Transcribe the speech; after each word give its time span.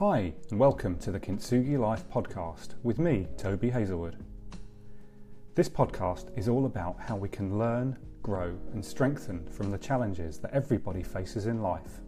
Hi, 0.00 0.32
and 0.50 0.58
welcome 0.58 0.96
to 1.00 1.12
the 1.12 1.20
Kintsugi 1.20 1.78
Life 1.78 2.08
podcast 2.08 2.68
with 2.82 2.98
me, 2.98 3.26
Toby 3.36 3.68
Hazelwood. 3.68 4.16
This 5.54 5.68
podcast 5.68 6.30
is 6.38 6.48
all 6.48 6.64
about 6.64 6.96
how 6.98 7.16
we 7.16 7.28
can 7.28 7.58
learn, 7.58 7.98
grow, 8.22 8.56
and 8.72 8.82
strengthen 8.82 9.46
from 9.50 9.70
the 9.70 9.76
challenges 9.76 10.38
that 10.38 10.54
everybody 10.54 11.02
faces 11.02 11.44
in 11.44 11.60
life, 11.60 12.00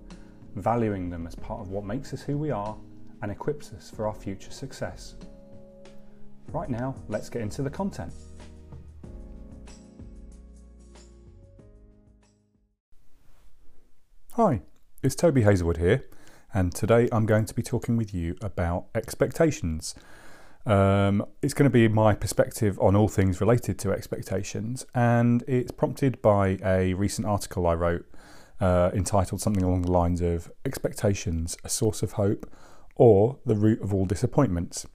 valuing 0.57 1.11
them 1.11 1.27
as 1.27 1.35
part 1.35 1.61
of 1.61 1.69
what 1.69 1.85
makes 1.85 2.15
us 2.15 2.23
who 2.23 2.39
we 2.39 2.51
are 2.51 2.75
and 3.21 3.31
equips 3.31 3.75
us 3.75 3.91
for 3.91 4.07
our 4.07 4.15
future 4.15 4.51
success. 4.51 5.17
Right 6.51 6.71
now, 6.71 6.95
let's 7.09 7.29
get 7.29 7.43
into 7.43 7.61
the 7.61 7.69
content. 7.69 8.15
Hi, 14.33 14.63
it's 15.03 15.15
Toby 15.15 15.43
Hazelwood 15.43 15.77
here, 15.77 16.07
and 16.55 16.75
today 16.75 17.09
I'm 17.13 17.27
going 17.27 17.47
to 17.47 17.55
be 17.55 17.63
talking 17.63 17.97
with 17.97 18.13
you 18.13 18.37
about 18.41 18.87
expectations. 18.95 19.95
Um, 20.65 21.25
it's 21.41 21.55
going 21.55 21.65
to 21.65 21.71
be 21.71 21.89
my 21.89 22.15
perspective 22.15 22.79
on 22.81 22.95
all 22.95 23.09
things 23.09 23.41
related 23.41 23.79
to 23.81 23.93
expectations, 23.93 24.87
and 24.95 25.43
it's 25.49 25.73
prompted 25.73 26.23
by 26.23 26.59
a 26.65 26.95
recent 26.95 27.27
article 27.27 27.67
I 27.67 27.75
wrote 27.75 28.07
uh, 28.61 28.91
entitled 28.95 29.41
something 29.41 29.65
along 29.65 29.83
the 29.83 29.91
lines 29.91 30.21
of 30.21 30.51
Expectations, 30.65 31.57
a 31.65 31.69
Source 31.69 32.03
of 32.03 32.13
Hope, 32.13 32.49
or 32.95 33.39
The 33.45 33.57
Root 33.57 33.83
of 33.83 33.93
All 33.93 34.05
Disappointments. 34.05 34.87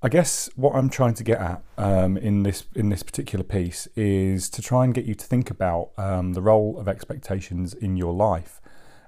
I 0.00 0.10
guess 0.10 0.50
what 0.54 0.76
I'm 0.76 0.90
trying 0.90 1.14
to 1.14 1.24
get 1.24 1.40
at 1.40 1.62
um, 1.78 2.18
in 2.18 2.42
this 2.42 2.66
in 2.74 2.90
this 2.90 3.02
particular 3.02 3.42
piece 3.42 3.88
is 3.96 4.50
to 4.50 4.60
try 4.60 4.84
and 4.84 4.92
get 4.92 5.06
you 5.06 5.14
to 5.14 5.26
think 5.26 5.50
about 5.50 5.92
um, 5.96 6.34
the 6.34 6.42
role 6.42 6.78
of 6.78 6.88
expectations 6.88 7.72
in 7.72 7.96
your 7.96 8.12
life 8.12 8.60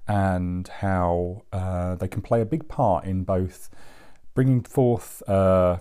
and 0.09 0.69
how 0.69 1.43
uh, 1.53 1.95
they 1.97 2.09
can 2.09 2.23
play 2.23 2.41
a 2.41 2.45
big 2.45 2.69
part 2.69 3.05
in 3.05 3.25
both 3.25 3.69
bringing 4.35 4.63
forth 4.63 5.29
uh, 5.29 5.79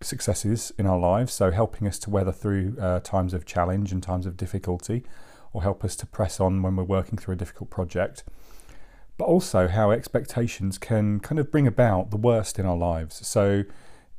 successes 0.00 0.72
in 0.78 0.86
our 0.86 0.98
lives, 0.98 1.32
so 1.32 1.50
helping 1.50 1.86
us 1.86 1.98
to 2.00 2.10
weather 2.10 2.32
through 2.32 2.76
uh, 2.80 3.00
times 3.00 3.34
of 3.34 3.44
challenge 3.44 3.92
and 3.92 4.02
times 4.02 4.26
of 4.26 4.36
difficulty, 4.36 5.04
or 5.52 5.62
help 5.62 5.84
us 5.84 5.96
to 5.96 6.06
press 6.06 6.40
on 6.40 6.62
when 6.62 6.76
we're 6.76 6.84
working 6.84 7.18
through 7.18 7.34
a 7.34 7.36
difficult 7.36 7.70
project. 7.70 8.24
But 9.16 9.24
also 9.24 9.66
how 9.66 9.90
expectations 9.90 10.78
can 10.78 11.20
kind 11.20 11.38
of 11.38 11.50
bring 11.50 11.66
about 11.66 12.10
the 12.10 12.16
worst 12.16 12.58
in 12.58 12.66
our 12.66 12.76
lives. 12.76 13.26
So 13.26 13.64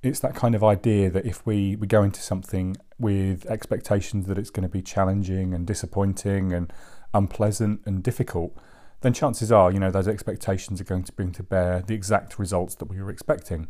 it's 0.03 0.20
that 0.20 0.36
kind 0.36 0.55
of 0.55 0.64
idea 0.64 1.09
that 1.09 1.26
if 1.26 1.45
we, 1.45 1.76
we 1.76 1.88
go 1.88 2.03
into 2.03 2.22
something 2.22 2.78
with 2.98 3.45
expectations 3.45 4.28
that 4.28 4.38
it's 4.38 4.50
going 4.50 4.64
to 4.64 4.70
be 4.70 4.81
challenging 4.81 5.53
and 5.53 5.66
disappointing 5.66 6.53
and 6.53 6.72
unpleasant 7.14 7.81
and 7.86 8.03
difficult, 8.03 8.58
then 9.02 9.14
chances 9.14 9.52
are, 9.52 9.72
you 9.72 9.80
know, 9.80 9.92
those 9.92 10.08
expectations 10.08 10.81
are 10.81 10.86
going 10.86 11.03
to 11.03 11.14
bring 11.14 11.31
to 11.31 11.44
bear 11.44 11.81
the 11.86 11.94
exact 11.94 12.38
results 12.38 12.75
that 12.75 12.86
we 12.86 13.02
were 13.02 13.09
expecting. 13.09 13.67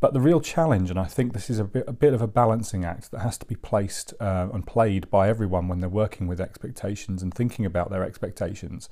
But 0.00 0.14
the 0.14 0.20
real 0.20 0.40
challenge, 0.40 0.90
and 0.90 0.98
I 0.98 1.04
think 1.04 1.32
this 1.32 1.48
is 1.48 1.60
a 1.60 1.64
bit, 1.64 1.84
a 1.86 1.92
bit 1.92 2.12
of 2.12 2.20
a 2.20 2.26
balancing 2.26 2.84
act 2.84 3.12
that 3.12 3.20
has 3.20 3.38
to 3.38 3.46
be 3.46 3.54
placed 3.54 4.12
uh, 4.20 4.48
and 4.52 4.66
played 4.66 5.08
by 5.10 5.28
everyone 5.28 5.68
when 5.68 5.78
they're 5.78 5.88
working 5.88 6.26
with 6.26 6.40
expectations 6.40 7.22
and 7.22 7.32
thinking 7.32 7.64
about 7.64 7.88
their 7.90 8.02
expectations, 8.02 8.88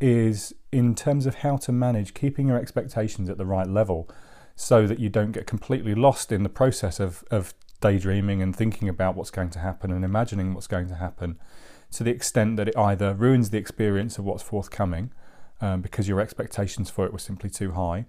is 0.00 0.54
in 0.70 0.94
terms 0.94 1.26
of 1.26 1.36
how 1.36 1.56
to 1.56 1.72
manage 1.72 2.14
keeping 2.14 2.46
your 2.48 2.58
expectations 2.58 3.28
at 3.28 3.38
the 3.38 3.46
right 3.46 3.66
level 3.66 4.08
so 4.54 4.86
that 4.86 5.00
you 5.00 5.08
don't 5.08 5.32
get 5.32 5.46
completely 5.46 5.94
lost 5.94 6.30
in 6.30 6.42
the 6.42 6.48
process 6.48 7.00
of, 7.00 7.24
of 7.30 7.52
daydreaming 7.80 8.40
and 8.40 8.54
thinking 8.54 8.88
about 8.88 9.16
what's 9.16 9.30
going 9.30 9.50
to 9.50 9.58
happen 9.58 9.90
and 9.90 10.04
imagining 10.04 10.54
what's 10.54 10.66
going 10.66 10.88
to 10.88 10.94
happen 10.94 11.38
to 11.92 12.04
the 12.04 12.10
extent 12.10 12.56
that 12.56 12.68
it 12.68 12.76
either 12.76 13.14
ruins 13.14 13.50
the 13.50 13.58
experience 13.58 14.18
of 14.18 14.24
what's 14.24 14.42
forthcoming 14.42 15.12
um, 15.60 15.80
because 15.80 16.08
your 16.08 16.20
expectations 16.20 16.90
for 16.90 17.06
it 17.06 17.12
were 17.12 17.18
simply 17.18 17.50
too 17.50 17.72
high, 17.72 18.06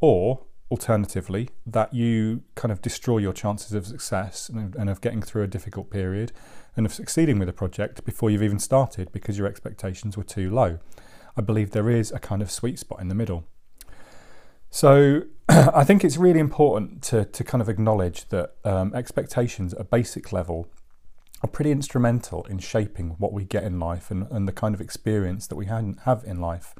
or 0.00 0.44
alternatively, 0.70 1.48
that 1.66 1.94
you 1.94 2.42
kind 2.54 2.72
of 2.72 2.82
destroy 2.82 3.18
your 3.18 3.32
chances 3.32 3.72
of 3.72 3.86
success 3.86 4.48
and, 4.48 4.74
and 4.74 4.90
of 4.90 5.00
getting 5.00 5.22
through 5.22 5.42
a 5.42 5.46
difficult 5.46 5.90
period 5.90 6.32
and 6.76 6.84
of 6.84 6.92
succeeding 6.92 7.38
with 7.38 7.48
a 7.48 7.52
project 7.52 8.04
before 8.04 8.30
you've 8.30 8.42
even 8.42 8.58
started 8.58 9.12
because 9.12 9.38
your 9.38 9.46
expectations 9.46 10.16
were 10.16 10.24
too 10.24 10.50
low. 10.50 10.78
I 11.36 11.40
believe 11.40 11.70
there 11.70 11.90
is 11.90 12.12
a 12.12 12.18
kind 12.18 12.42
of 12.42 12.50
sweet 12.50 12.78
spot 12.78 13.00
in 13.00 13.08
the 13.08 13.14
middle. 13.14 13.44
So 14.70 15.22
I 15.48 15.84
think 15.84 16.04
it's 16.04 16.16
really 16.16 16.40
important 16.40 17.02
to, 17.04 17.24
to 17.24 17.44
kind 17.44 17.62
of 17.62 17.68
acknowledge 17.68 18.28
that 18.30 18.54
um, 18.64 18.92
expectations 18.94 19.74
at 19.74 19.80
a 19.80 19.84
basic 19.84 20.32
level 20.32 20.68
are 21.44 21.46
pretty 21.46 21.70
instrumental 21.70 22.44
in 22.44 22.58
shaping 22.58 23.10
what 23.18 23.30
we 23.30 23.44
get 23.44 23.64
in 23.64 23.78
life 23.78 24.10
and, 24.10 24.26
and 24.30 24.48
the 24.48 24.52
kind 24.52 24.74
of 24.74 24.80
experience 24.80 25.46
that 25.46 25.56
we 25.56 25.66
have 25.66 26.24
in 26.24 26.40
life. 26.40 26.74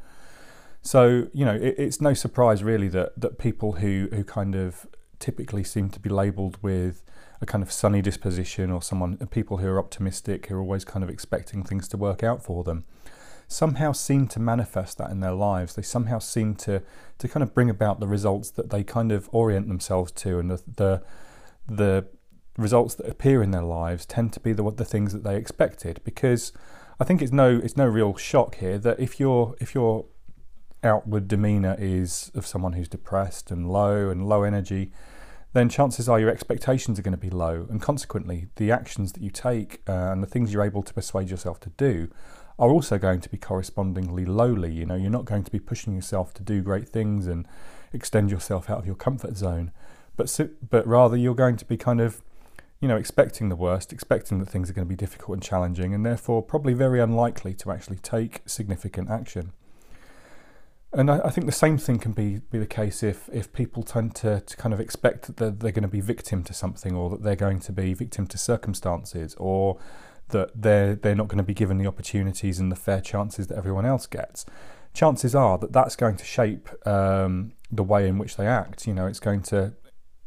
So, 0.80 1.28
you 1.34 1.44
know, 1.44 1.54
it, 1.54 1.74
it's 1.76 2.00
no 2.00 2.14
surprise 2.14 2.64
really 2.64 2.88
that, 2.88 3.12
that 3.20 3.38
people 3.38 3.72
who, 3.72 4.08
who 4.10 4.24
kind 4.24 4.54
of 4.54 4.86
typically 5.18 5.64
seem 5.64 5.90
to 5.90 6.00
be 6.00 6.08
labelled 6.08 6.56
with 6.62 7.02
a 7.42 7.46
kind 7.46 7.62
of 7.62 7.70
sunny 7.70 8.00
disposition 8.00 8.70
or 8.70 8.80
someone, 8.80 9.18
people 9.26 9.58
who 9.58 9.68
are 9.68 9.78
optimistic, 9.78 10.46
who 10.46 10.56
are 10.56 10.60
always 10.60 10.86
kind 10.86 11.04
of 11.04 11.10
expecting 11.10 11.62
things 11.62 11.86
to 11.88 11.98
work 11.98 12.22
out 12.22 12.42
for 12.42 12.64
them, 12.64 12.86
somehow 13.46 13.92
seem 13.92 14.26
to 14.28 14.40
manifest 14.40 14.96
that 14.96 15.10
in 15.10 15.20
their 15.20 15.32
lives. 15.34 15.74
They 15.74 15.82
somehow 15.82 16.20
seem 16.20 16.54
to 16.56 16.82
to 17.18 17.28
kind 17.28 17.42
of 17.42 17.54
bring 17.54 17.68
about 17.68 18.00
the 18.00 18.08
results 18.08 18.50
that 18.52 18.70
they 18.70 18.82
kind 18.82 19.12
of 19.12 19.28
orient 19.30 19.68
themselves 19.68 20.10
to, 20.12 20.38
and 20.38 20.50
the 20.50 20.62
the, 20.66 21.02
the 21.68 22.06
results 22.56 22.94
that 22.94 23.06
appear 23.06 23.42
in 23.42 23.50
their 23.50 23.62
lives 23.62 24.06
tend 24.06 24.32
to 24.32 24.40
be 24.40 24.52
the 24.52 24.70
the 24.70 24.84
things 24.84 25.12
that 25.12 25.24
they 25.24 25.36
expected. 25.36 26.00
Because 26.04 26.52
I 27.00 27.04
think 27.04 27.22
it's 27.22 27.32
no 27.32 27.60
it's 27.62 27.76
no 27.76 27.86
real 27.86 28.16
shock 28.16 28.56
here 28.56 28.78
that 28.78 29.00
if 29.00 29.18
your 29.18 29.54
if 29.60 29.74
your 29.74 30.06
outward 30.82 31.26
demeanour 31.28 31.76
is 31.78 32.30
of 32.34 32.46
someone 32.46 32.74
who's 32.74 32.88
depressed 32.88 33.50
and 33.50 33.70
low 33.70 34.10
and 34.10 34.28
low 34.28 34.42
energy, 34.42 34.92
then 35.54 35.68
chances 35.68 36.08
are 36.08 36.20
your 36.20 36.30
expectations 36.30 36.98
are 36.98 37.02
going 37.02 37.12
to 37.12 37.18
be 37.18 37.30
low, 37.30 37.66
and 37.70 37.80
consequently, 37.80 38.48
the 38.56 38.70
actions 38.72 39.12
that 39.12 39.22
you 39.22 39.30
take 39.30 39.80
uh, 39.88 39.92
and 40.12 40.22
the 40.22 40.26
things 40.26 40.52
you're 40.52 40.64
able 40.64 40.82
to 40.82 40.92
persuade 40.92 41.30
yourself 41.30 41.60
to 41.60 41.70
do 41.70 42.08
are 42.58 42.70
also 42.70 42.98
going 42.98 43.20
to 43.20 43.28
be 43.28 43.36
correspondingly 43.36 44.24
lowly. 44.24 44.72
You 44.72 44.84
know, 44.84 44.96
you're 44.96 45.10
not 45.10 45.24
going 45.24 45.44
to 45.44 45.50
be 45.50 45.60
pushing 45.60 45.94
yourself 45.94 46.34
to 46.34 46.42
do 46.42 46.60
great 46.60 46.88
things 46.88 47.26
and 47.26 47.46
extend 47.92 48.30
yourself 48.30 48.68
out 48.68 48.78
of 48.78 48.86
your 48.86 48.96
comfort 48.96 49.36
zone, 49.36 49.70
but 50.16 50.40
but 50.70 50.86
rather 50.86 51.16
you're 51.16 51.34
going 51.34 51.56
to 51.56 51.64
be 51.64 51.76
kind 51.76 52.00
of, 52.00 52.22
you 52.84 52.88
know, 52.88 52.98
expecting 52.98 53.48
the 53.48 53.56
worst, 53.56 53.94
expecting 53.94 54.40
that 54.40 54.50
things 54.50 54.68
are 54.68 54.74
going 54.74 54.86
to 54.86 54.88
be 54.88 54.94
difficult 54.94 55.36
and 55.36 55.42
challenging, 55.42 55.94
and 55.94 56.04
therefore 56.04 56.42
probably 56.42 56.74
very 56.74 57.00
unlikely 57.00 57.54
to 57.54 57.72
actually 57.72 57.96
take 57.96 58.42
significant 58.44 59.08
action. 59.08 59.52
And 60.92 61.10
I, 61.10 61.20
I 61.20 61.30
think 61.30 61.46
the 61.46 61.52
same 61.52 61.78
thing 61.78 61.98
can 61.98 62.12
be, 62.12 62.42
be 62.50 62.58
the 62.58 62.66
case 62.66 63.02
if, 63.02 63.30
if 63.32 63.50
people 63.54 63.84
tend 63.84 64.14
to, 64.16 64.40
to 64.40 64.56
kind 64.58 64.74
of 64.74 64.80
expect 64.80 65.28
that 65.28 65.38
they're, 65.38 65.50
they're 65.50 65.72
going 65.72 65.80
to 65.84 65.88
be 65.88 66.02
victim 66.02 66.44
to 66.44 66.52
something 66.52 66.94
or 66.94 67.08
that 67.08 67.22
they're 67.22 67.34
going 67.34 67.60
to 67.60 67.72
be 67.72 67.94
victim 67.94 68.26
to 68.26 68.36
circumstances 68.36 69.34
or 69.38 69.78
that 70.28 70.50
they're 70.54 70.94
they're 70.94 71.14
not 71.14 71.28
going 71.28 71.38
to 71.38 71.42
be 71.42 71.54
given 71.54 71.78
the 71.78 71.86
opportunities 71.86 72.58
and 72.60 72.70
the 72.70 72.76
fair 72.76 73.00
chances 73.00 73.46
that 73.46 73.56
everyone 73.56 73.86
else 73.86 74.06
gets. 74.06 74.44
Chances 74.92 75.34
are 75.34 75.56
that 75.56 75.72
that's 75.72 75.96
going 75.96 76.18
to 76.18 76.24
shape 76.26 76.68
um, 76.86 77.54
the 77.72 77.82
way 77.82 78.06
in 78.06 78.18
which 78.18 78.36
they 78.36 78.46
act. 78.46 78.86
You 78.86 78.92
know, 78.92 79.06
it's 79.06 79.20
going 79.20 79.40
to 79.44 79.72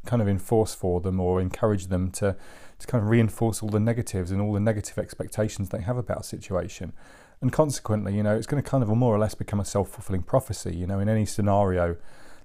kind 0.08 0.22
of 0.22 0.28
enforce 0.28 0.74
for 0.74 1.00
them 1.00 1.20
or 1.20 1.40
encourage 1.40 1.88
them 1.88 2.10
to 2.12 2.36
to 2.80 2.88
kind 2.88 3.04
of 3.04 3.10
reinforce 3.10 3.64
all 3.64 3.70
the 3.70 3.80
negatives 3.80 4.30
and 4.30 4.40
all 4.40 4.54
the 4.54 4.60
negative 4.60 5.00
expectations 5.00 5.70
they 5.70 5.82
have 5.82 5.98
about 5.98 6.22
a 6.22 6.24
situation. 6.24 6.94
And 7.42 7.52
consequently, 7.52 8.16
you 8.16 8.22
know, 8.22 8.36
it's 8.36 8.46
going 8.46 8.62
to 8.62 8.70
kind 8.70 8.84
of 8.84 8.90
more 8.90 9.16
or 9.16 9.20
less 9.20 9.34
become 9.34 9.60
a 9.60 9.66
self 9.66 9.90
fulfilling 9.90 10.24
prophecy. 10.24 10.76
You 10.76 10.88
know, 10.88 11.00
in 11.00 11.10
any 11.10 11.26
scenario 11.26 11.98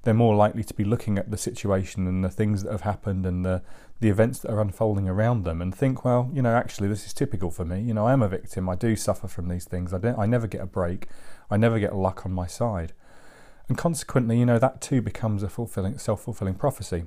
they're 0.02 0.14
more 0.14 0.34
likely 0.34 0.64
to 0.64 0.74
be 0.74 0.84
looking 0.84 1.16
at 1.16 1.30
the 1.30 1.36
situation 1.36 2.06
and 2.06 2.24
the 2.24 2.28
things 2.28 2.62
that 2.62 2.72
have 2.72 2.80
happened 2.80 3.24
and 3.24 3.44
the, 3.44 3.62
the 4.00 4.08
events 4.08 4.40
that 4.40 4.50
are 4.50 4.60
unfolding 4.60 5.08
around 5.08 5.44
them 5.44 5.62
and 5.62 5.74
think, 5.74 6.04
well, 6.04 6.28
you 6.32 6.42
know, 6.42 6.54
actually, 6.54 6.88
this 6.88 7.06
is 7.06 7.12
typical 7.12 7.50
for 7.50 7.64
me. 7.64 7.80
You 7.80 7.94
know, 7.94 8.06
I 8.06 8.12
am 8.12 8.22
a 8.22 8.28
victim. 8.28 8.68
I 8.68 8.74
do 8.74 8.96
suffer 8.96 9.28
from 9.28 9.48
these 9.48 9.64
things. 9.64 9.94
I, 9.94 9.98
don't, 9.98 10.18
I 10.18 10.26
never 10.26 10.48
get 10.48 10.60
a 10.60 10.66
break. 10.66 11.06
I 11.50 11.56
never 11.56 11.78
get 11.78 11.94
luck 11.94 12.26
on 12.26 12.32
my 12.32 12.46
side. 12.46 12.92
And 13.68 13.78
consequently, 13.78 14.38
you 14.38 14.46
know, 14.46 14.58
that 14.58 14.80
too 14.80 15.02
becomes 15.02 15.42
a 15.42 15.48
fulfilling, 15.48 15.98
self 15.98 16.22
fulfilling 16.22 16.54
prophecy. 16.54 17.04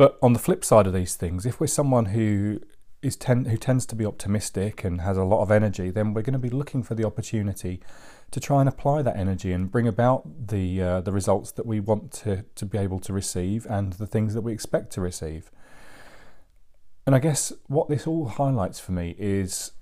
But 0.00 0.18
on 0.22 0.32
the 0.32 0.38
flip 0.38 0.64
side 0.64 0.86
of 0.86 0.94
these 0.94 1.14
things, 1.14 1.44
if 1.44 1.60
we're 1.60 1.66
someone 1.66 2.06
who 2.06 2.62
is 3.02 3.16
ten, 3.16 3.44
who 3.44 3.58
tends 3.58 3.84
to 3.84 3.94
be 3.94 4.06
optimistic 4.06 4.82
and 4.82 5.02
has 5.02 5.18
a 5.18 5.24
lot 5.24 5.42
of 5.42 5.50
energy, 5.50 5.90
then 5.90 6.14
we're 6.14 6.22
going 6.22 6.32
to 6.32 6.38
be 6.38 6.48
looking 6.48 6.82
for 6.82 6.94
the 6.94 7.04
opportunity 7.04 7.82
to 8.30 8.40
try 8.40 8.60
and 8.60 8.68
apply 8.70 9.02
that 9.02 9.18
energy 9.18 9.52
and 9.52 9.70
bring 9.70 9.86
about 9.86 10.22
the 10.48 10.80
uh, 10.80 11.00
the 11.02 11.12
results 11.12 11.52
that 11.52 11.66
we 11.66 11.80
want 11.80 12.12
to 12.12 12.46
to 12.54 12.64
be 12.64 12.78
able 12.78 12.98
to 13.00 13.12
receive 13.12 13.66
and 13.68 13.92
the 13.92 14.06
things 14.06 14.32
that 14.32 14.40
we 14.40 14.54
expect 14.54 14.90
to 14.92 15.02
receive. 15.02 15.50
And 17.06 17.14
I 17.14 17.18
guess 17.18 17.52
what 17.66 17.90
this 17.90 18.06
all 18.06 18.24
highlights 18.24 18.80
for 18.80 18.92
me 18.92 19.14
is 19.18 19.72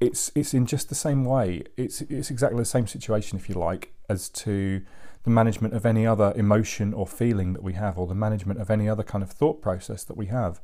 it's 0.00 0.32
it's 0.34 0.54
in 0.54 0.66
just 0.66 0.88
the 0.88 0.96
same 0.96 1.24
way. 1.24 1.62
It's 1.76 2.00
it's 2.00 2.32
exactly 2.32 2.58
the 2.58 2.64
same 2.64 2.88
situation, 2.88 3.38
if 3.38 3.48
you 3.48 3.54
like, 3.54 3.91
as 4.12 4.28
to 4.44 4.82
the 5.24 5.30
management 5.30 5.74
of 5.74 5.86
any 5.86 6.04
other 6.06 6.32
emotion 6.36 6.92
or 6.92 7.06
feeling 7.06 7.52
that 7.54 7.62
we 7.62 7.74
have, 7.74 7.98
or 7.98 8.06
the 8.06 8.14
management 8.26 8.60
of 8.60 8.70
any 8.70 8.88
other 8.88 9.04
kind 9.12 9.22
of 9.24 9.30
thought 9.30 9.62
process 9.62 10.04
that 10.04 10.16
we 10.16 10.26
have 10.26 10.60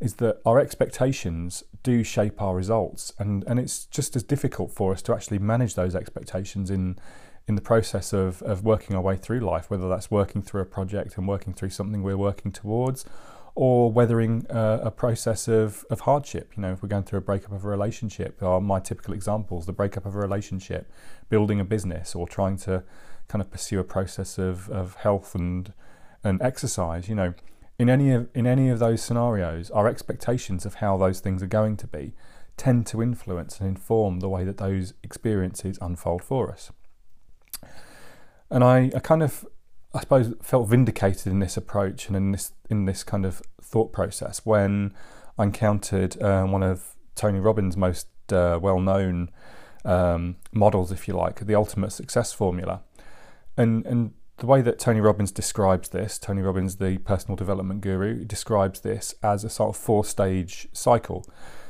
is 0.00 0.14
that 0.14 0.40
our 0.46 0.58
expectations 0.60 1.64
do 1.82 2.04
shape 2.04 2.40
our 2.40 2.54
results. 2.54 3.12
And, 3.18 3.44
and 3.48 3.58
it's 3.58 3.86
just 3.86 4.14
as 4.14 4.22
difficult 4.22 4.70
for 4.70 4.92
us 4.92 5.02
to 5.02 5.14
actually 5.14 5.40
manage 5.40 5.74
those 5.74 5.94
expectations 5.96 6.70
in 6.70 6.98
in 7.48 7.54
the 7.54 7.62
process 7.62 8.12
of, 8.12 8.42
of 8.42 8.62
working 8.62 8.94
our 8.94 9.00
way 9.02 9.16
through 9.16 9.40
life, 9.40 9.70
whether 9.70 9.88
that's 9.88 10.10
working 10.10 10.42
through 10.42 10.60
a 10.60 10.66
project 10.66 11.16
and 11.16 11.26
working 11.26 11.54
through 11.54 11.70
something 11.70 12.02
we're 12.02 12.24
working 12.30 12.52
towards, 12.52 13.06
or 13.58 13.90
weathering 13.90 14.46
a, 14.48 14.82
a 14.84 14.90
process 14.92 15.48
of, 15.48 15.84
of 15.90 15.98
hardship. 16.00 16.52
You 16.54 16.62
know, 16.62 16.74
if 16.74 16.80
we're 16.80 16.88
going 16.88 17.02
through 17.02 17.18
a 17.18 17.22
breakup 17.22 17.50
of 17.50 17.64
a 17.64 17.68
relationship, 17.68 18.40
are 18.40 18.60
my 18.60 18.78
typical 18.78 19.12
examples 19.12 19.66
the 19.66 19.72
breakup 19.72 20.06
of 20.06 20.14
a 20.14 20.18
relationship, 20.18 20.88
building 21.28 21.58
a 21.58 21.64
business, 21.64 22.14
or 22.14 22.28
trying 22.28 22.56
to 22.58 22.84
kind 23.26 23.42
of 23.42 23.50
pursue 23.50 23.80
a 23.80 23.84
process 23.84 24.38
of, 24.38 24.70
of 24.70 24.94
health 24.94 25.34
and 25.34 25.72
and 26.22 26.40
exercise. 26.40 27.08
You 27.08 27.16
know, 27.16 27.34
in 27.80 27.90
any 27.90 28.12
of 28.12 28.28
in 28.32 28.46
any 28.46 28.68
of 28.68 28.78
those 28.78 29.02
scenarios, 29.02 29.72
our 29.72 29.88
expectations 29.88 30.64
of 30.64 30.74
how 30.74 30.96
those 30.96 31.18
things 31.18 31.42
are 31.42 31.48
going 31.48 31.76
to 31.78 31.88
be 31.88 32.14
tend 32.56 32.86
to 32.86 33.02
influence 33.02 33.58
and 33.58 33.68
inform 33.68 34.20
the 34.20 34.28
way 34.28 34.44
that 34.44 34.58
those 34.58 34.94
experiences 35.02 35.80
unfold 35.80 36.22
for 36.22 36.52
us. 36.52 36.70
And 38.50 38.62
I, 38.62 38.92
I 38.94 39.00
kind 39.00 39.22
of, 39.22 39.44
I 39.94 40.00
suppose, 40.00 40.34
felt 40.42 40.68
vindicated 40.68 41.26
in 41.26 41.38
this 41.38 41.56
approach 41.56 42.08
and 42.08 42.16
in 42.16 42.32
this 42.32 42.52
in 42.68 42.84
this 42.84 43.02
kind 43.02 43.24
of 43.24 43.42
thought 43.62 43.92
process 43.92 44.44
when 44.44 44.92
I 45.38 45.44
encountered 45.44 46.20
uh, 46.20 46.44
one 46.44 46.62
of 46.62 46.94
Tony 47.14 47.40
Robbins' 47.40 47.76
most 47.76 48.08
uh, 48.30 48.58
well-known 48.60 49.30
um, 49.84 50.36
models, 50.52 50.92
if 50.92 51.08
you 51.08 51.14
like, 51.14 51.46
the 51.46 51.54
ultimate 51.54 51.92
success 51.92 52.32
formula. 52.32 52.82
And 53.56 53.86
and 53.86 54.12
the 54.36 54.46
way 54.46 54.60
that 54.60 54.78
Tony 54.78 55.00
Robbins 55.00 55.32
describes 55.32 55.88
this, 55.88 56.18
Tony 56.18 56.42
Robbins, 56.42 56.76
the 56.76 56.98
personal 56.98 57.34
development 57.34 57.80
guru, 57.80 58.24
describes 58.24 58.80
this 58.80 59.14
as 59.22 59.42
a 59.42 59.50
sort 59.50 59.70
of 59.70 59.76
four-stage 59.76 60.68
cycle. 60.72 61.24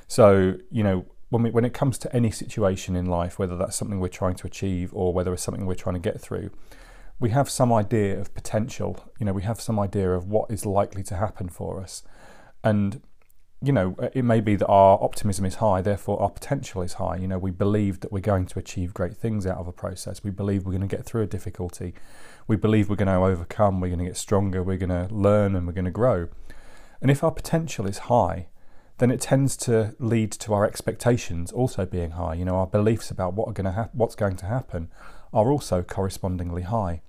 So 0.09 0.56
you 0.71 0.82
know, 0.82 1.06
when 1.31 1.44
we, 1.44 1.50
when 1.50 1.64
it 1.64 1.73
comes 1.73 1.99
to 1.99 2.14
any 2.14 2.32
situation 2.32 2.97
in 2.97 3.06
life, 3.06 3.38
whether 3.38 3.56
that's 3.56 3.76
something 3.76 4.00
we're 4.00 4.09
trying 4.09 4.35
to 4.37 4.47
achieve 4.47 4.91
or 4.93 5.12
whether 5.12 5.32
it's 5.32 5.43
something 5.43 5.67
we're 5.67 5.75
trying 5.75 5.94
to 5.94 6.00
get 6.00 6.21
through, 6.21 6.50
we 7.20 7.31
have 7.31 7.50
some 7.50 7.73
idea 7.73 8.19
of 8.19 8.32
potential. 8.35 9.05
You 9.19 9.26
know, 9.26 9.32
we 9.32 9.43
have 9.43 9.61
some 9.61 9.79
idea 9.79 10.11
of 10.12 10.29
what 10.29 10.50
is 10.50 10.65
likely 10.65 11.03
to 11.05 11.17
happen 11.17 11.49
for 11.49 11.81
us, 11.81 12.03
and 12.62 13.00
you 13.61 13.73
know, 13.73 13.97
uh, 13.99 14.09
it 14.15 14.25
may 14.25 14.41
be 14.41 14.55
that 14.55 14.69
our 14.69 15.03
optimism 15.03 15.44
is 15.44 15.56
high, 15.56 15.82
therefore 15.82 16.20
our 16.23 16.31
potential 16.31 16.81
is 16.82 16.94
high. 16.94 17.17
You 17.17 17.26
know, 17.26 17.38
we 17.38 17.50
believe 17.50 18.00
that 18.00 18.12
we're 18.12 18.20
going 18.20 18.47
to 18.47 18.59
achieve 18.59 18.94
great 18.94 19.17
things 19.17 19.47
out 19.47 19.59
of 19.59 19.67
a 19.67 19.73
process. 19.73 20.23
We 20.23 20.31
believe 20.31 20.65
we're 20.65 20.73
going 20.73 20.88
to 20.88 20.97
get 20.97 21.05
through 21.05 21.23
a 21.23 21.26
difficulty. 21.26 21.94
We 22.47 22.56
believe 22.56 22.88
we're 22.88 22.97
going 22.97 23.09
to 23.09 23.15
overcome. 23.15 23.81
We're 23.81 23.88
going 23.88 23.99
to 23.99 24.05
get 24.05 24.17
stronger. 24.17 24.62
We're 24.62 24.76
going 24.76 25.09
to 25.09 25.12
learn 25.12 25.56
and 25.56 25.67
we're 25.67 25.73
going 25.73 25.87
to 25.87 25.91
grow. 25.91 26.29
And 27.03 27.11
if 27.11 27.25
our 27.25 27.32
potential 27.32 27.87
is 27.87 27.99
high, 27.99 28.47
then 28.99 29.11
it 29.11 29.21
tends 29.21 29.56
to 29.56 29.94
lead 29.99 30.32
to 30.32 30.55
our 30.55 30.64
expectations 30.64 31.50
also 31.50 31.85
being 31.85 32.12
high. 32.12 32.35
You 32.35 32.44
know, 32.44 32.56
our 32.56 32.67
beliefs 32.67 33.11
about 33.11 33.35
what 33.35 33.49
are 33.49 33.53
going 33.53 33.64
to 33.64 33.73
ha- 33.73 33.91
what's 33.93 34.14
going 34.14 34.37
to 34.37 34.47
happen 34.47 34.88
are 35.32 35.50
also 35.50 35.82
correspondingly 35.82 36.62
high. 36.62 37.03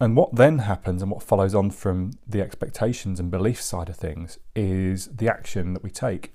And 0.00 0.16
what 0.16 0.34
then 0.34 0.60
happens 0.60 1.02
and 1.02 1.10
what 1.10 1.22
follows 1.22 1.54
on 1.54 1.70
from 1.70 2.12
the 2.26 2.40
expectations 2.40 3.20
and 3.20 3.30
belief 3.30 3.60
side 3.60 3.90
of 3.90 3.96
things 3.96 4.38
is 4.56 5.08
the 5.08 5.28
action 5.28 5.74
that 5.74 5.82
we 5.82 5.90
take. 5.90 6.32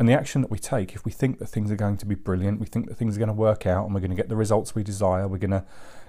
And 0.00 0.08
the 0.08 0.12
action 0.12 0.42
that 0.42 0.50
we 0.50 0.58
take, 0.58 0.96
if 0.96 1.04
we 1.04 1.12
think 1.12 1.38
that 1.38 1.46
things 1.46 1.70
are 1.70 1.76
going 1.76 1.96
to 1.98 2.06
be 2.06 2.16
brilliant, 2.16 2.58
we 2.58 2.66
think 2.66 2.88
that 2.88 2.96
things 2.96 3.14
are 3.14 3.20
going 3.20 3.28
to 3.28 3.32
work 3.32 3.64
out 3.68 3.84
and 3.84 3.94
we're 3.94 4.00
going 4.00 4.10
to 4.10 4.16
get 4.16 4.28
the 4.28 4.34
results 4.34 4.74
we 4.74 4.82
desire, 4.82 5.28
we're 5.28 5.38
going 5.38 5.52
to, 5.52 5.64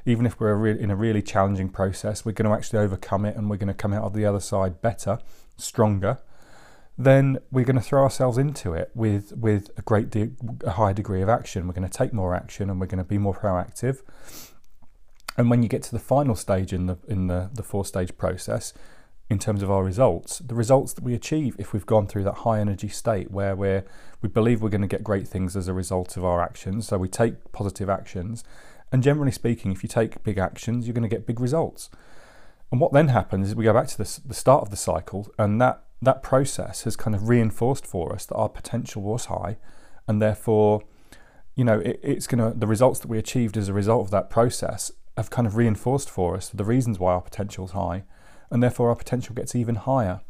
even 0.07 0.25
if 0.25 0.40
we're 0.40 0.66
in 0.66 0.90
a 0.90 0.96
really 0.96 1.22
challenging 1.22 1.69
process, 1.69 2.25
we're 2.25 2.31
going 2.31 2.50
to 2.50 2.56
actually 2.56 2.80
overcome 2.80 3.24
it 3.25 3.36
and 3.36 3.52
we're 3.52 3.57
going 3.57 3.68
to 3.68 3.75
come 3.75 3.94
out 3.94 4.04
of 4.04 4.13
the 4.13 4.25
other 4.25 4.40
side 4.40 4.81
better, 4.81 5.19
stronger, 5.57 6.18
then 6.98 7.38
we're 7.52 7.66
going 7.66 7.75
to 7.75 7.81
throw 7.81 8.02
ourselves 8.02 8.40
into 8.40 8.74
it 8.74 8.90
with, 8.96 9.31
with 9.38 9.69
a 9.78 9.84
great 9.84 10.10
de- 10.10 10.31
a 10.63 10.72
high 10.72 10.94
degree 10.94 11.22
of 11.22 11.30
action. 11.30 11.68
We're 11.68 11.74
going 11.74 11.88
to 11.88 11.98
take 11.98 12.13
more 12.13 12.34
action 12.34 12.72
and 12.72 12.80
we're 12.80 12.88
going 12.88 12.98
to 12.98 13.04
be 13.04 13.19
more 13.19 13.36
proactive 13.36 14.02
and 15.37 15.49
when 15.49 15.63
you 15.63 15.69
get 15.69 15.83
to 15.83 15.91
the 15.91 15.99
final 15.99 16.35
stage 16.35 16.71
in 16.71 16.85
the 16.85 16.97
in 17.07 17.27
the, 17.27 17.49
the 17.53 17.63
four 17.63 17.85
stage 17.85 18.17
process, 18.17 18.73
in 19.29 19.39
terms 19.39 19.63
of 19.63 19.71
our 19.71 19.83
results, 19.83 20.39
the 20.39 20.55
results 20.55 20.93
that 20.93 21.03
we 21.03 21.13
achieve 21.13 21.55
if 21.57 21.73
we've 21.73 21.85
gone 21.85 22.07
through 22.07 22.23
that 22.23 22.39
high 22.39 22.59
energy 22.59 22.87
state 22.87 23.31
where 23.31 23.55
we're 23.55 23.83
we 24.21 24.29
believe 24.29 24.61
we're 24.61 24.69
going 24.69 24.81
to 24.81 24.87
get 24.87 25.03
great 25.03 25.27
things 25.27 25.55
as 25.55 25.67
a 25.67 25.73
result 25.73 26.15
of 26.15 26.23
our 26.23 26.41
actions. 26.41 26.87
So 26.87 26.97
we 26.97 27.09
take 27.09 27.51
positive 27.51 27.89
actions, 27.89 28.43
and 28.91 29.03
generally 29.03 29.31
speaking, 29.31 29.71
if 29.71 29.83
you 29.83 29.89
take 29.89 30.23
big 30.23 30.37
actions, 30.37 30.87
you're 30.87 30.93
going 30.93 31.09
to 31.09 31.15
get 31.15 31.25
big 31.25 31.39
results. 31.39 31.89
And 32.71 32.79
what 32.79 32.93
then 32.93 33.09
happens 33.09 33.49
is 33.49 33.55
we 33.55 33.63
go 33.63 33.73
back 33.73 33.87
to 33.87 33.97
the, 33.97 34.19
the 34.25 34.33
start 34.33 34.61
of 34.61 34.69
the 34.69 34.77
cycle, 34.77 35.31
and 35.37 35.59
that 35.61 35.81
that 36.01 36.21
process 36.23 36.83
has 36.83 36.95
kind 36.95 37.15
of 37.15 37.29
reinforced 37.29 37.85
for 37.85 38.13
us 38.13 38.25
that 38.27 38.35
our 38.35 38.49
potential 38.49 39.01
was 39.01 39.25
high, 39.25 39.57
and 40.07 40.21
therefore, 40.21 40.81
you 41.55 41.63
know, 41.63 41.79
it, 41.79 41.99
it's 42.03 42.27
going 42.27 42.51
to 42.51 42.57
the 42.57 42.67
results 42.67 42.99
that 42.99 43.07
we 43.07 43.17
achieved 43.17 43.57
as 43.57 43.67
a 43.67 43.73
result 43.73 44.05
of 44.05 44.11
that 44.11 44.29
process 44.29 44.91
have 45.17 45.29
kind 45.29 45.47
of 45.47 45.56
reinforced 45.56 46.09
for 46.09 46.35
us 46.35 46.50
the 46.50 46.63
reasons 46.63 47.00
why 47.00 47.13
our 47.13 47.21
potential 47.21 47.65
is 47.65 47.71
high, 47.71 48.03
and 48.50 48.62
therefore 48.62 48.89
our 48.89 48.95
potential 48.95 49.35
gets 49.35 49.56
even 49.56 49.75
higher. 49.75 50.21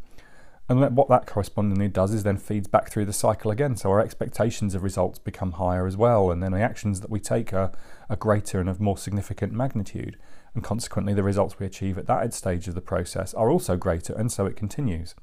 And 0.67 0.97
what 0.97 1.09
that 1.09 1.27
correspondingly 1.27 1.89
does 1.89 2.11
is 2.11 2.23
then 2.23 2.37
feeds 2.37 2.67
back 2.67 2.89
through 2.89 3.05
the 3.05 3.13
cycle 3.13 3.51
again. 3.51 3.75
So 3.75 3.91
our 3.91 3.99
expectations 3.99 4.73
of 4.73 4.81
results 4.81 5.19
become 5.19 5.53
higher 5.53 5.85
as 5.85 5.95
well, 5.95 6.31
and 6.31 6.41
then 6.41 6.53
the 6.53 6.61
actions 6.61 7.01
that 7.01 7.11
we 7.11 7.19
take 7.19 7.53
are, 7.53 7.71
are 8.09 8.15
greater 8.15 8.59
and 8.59 8.67
of 8.67 8.81
more 8.81 8.97
significant 8.97 9.53
magnitude. 9.53 10.17
And 10.55 10.63
consequently, 10.63 11.13
the 11.13 11.21
results 11.21 11.59
we 11.59 11.67
achieve 11.67 11.99
at 11.99 12.07
that 12.07 12.33
stage 12.33 12.67
of 12.67 12.73
the 12.73 12.81
process 12.81 13.33
are 13.35 13.51
also 13.51 13.77
greater, 13.77 14.13
and 14.13 14.31
so 14.31 14.47
it 14.47 14.55
continues. 14.55 15.13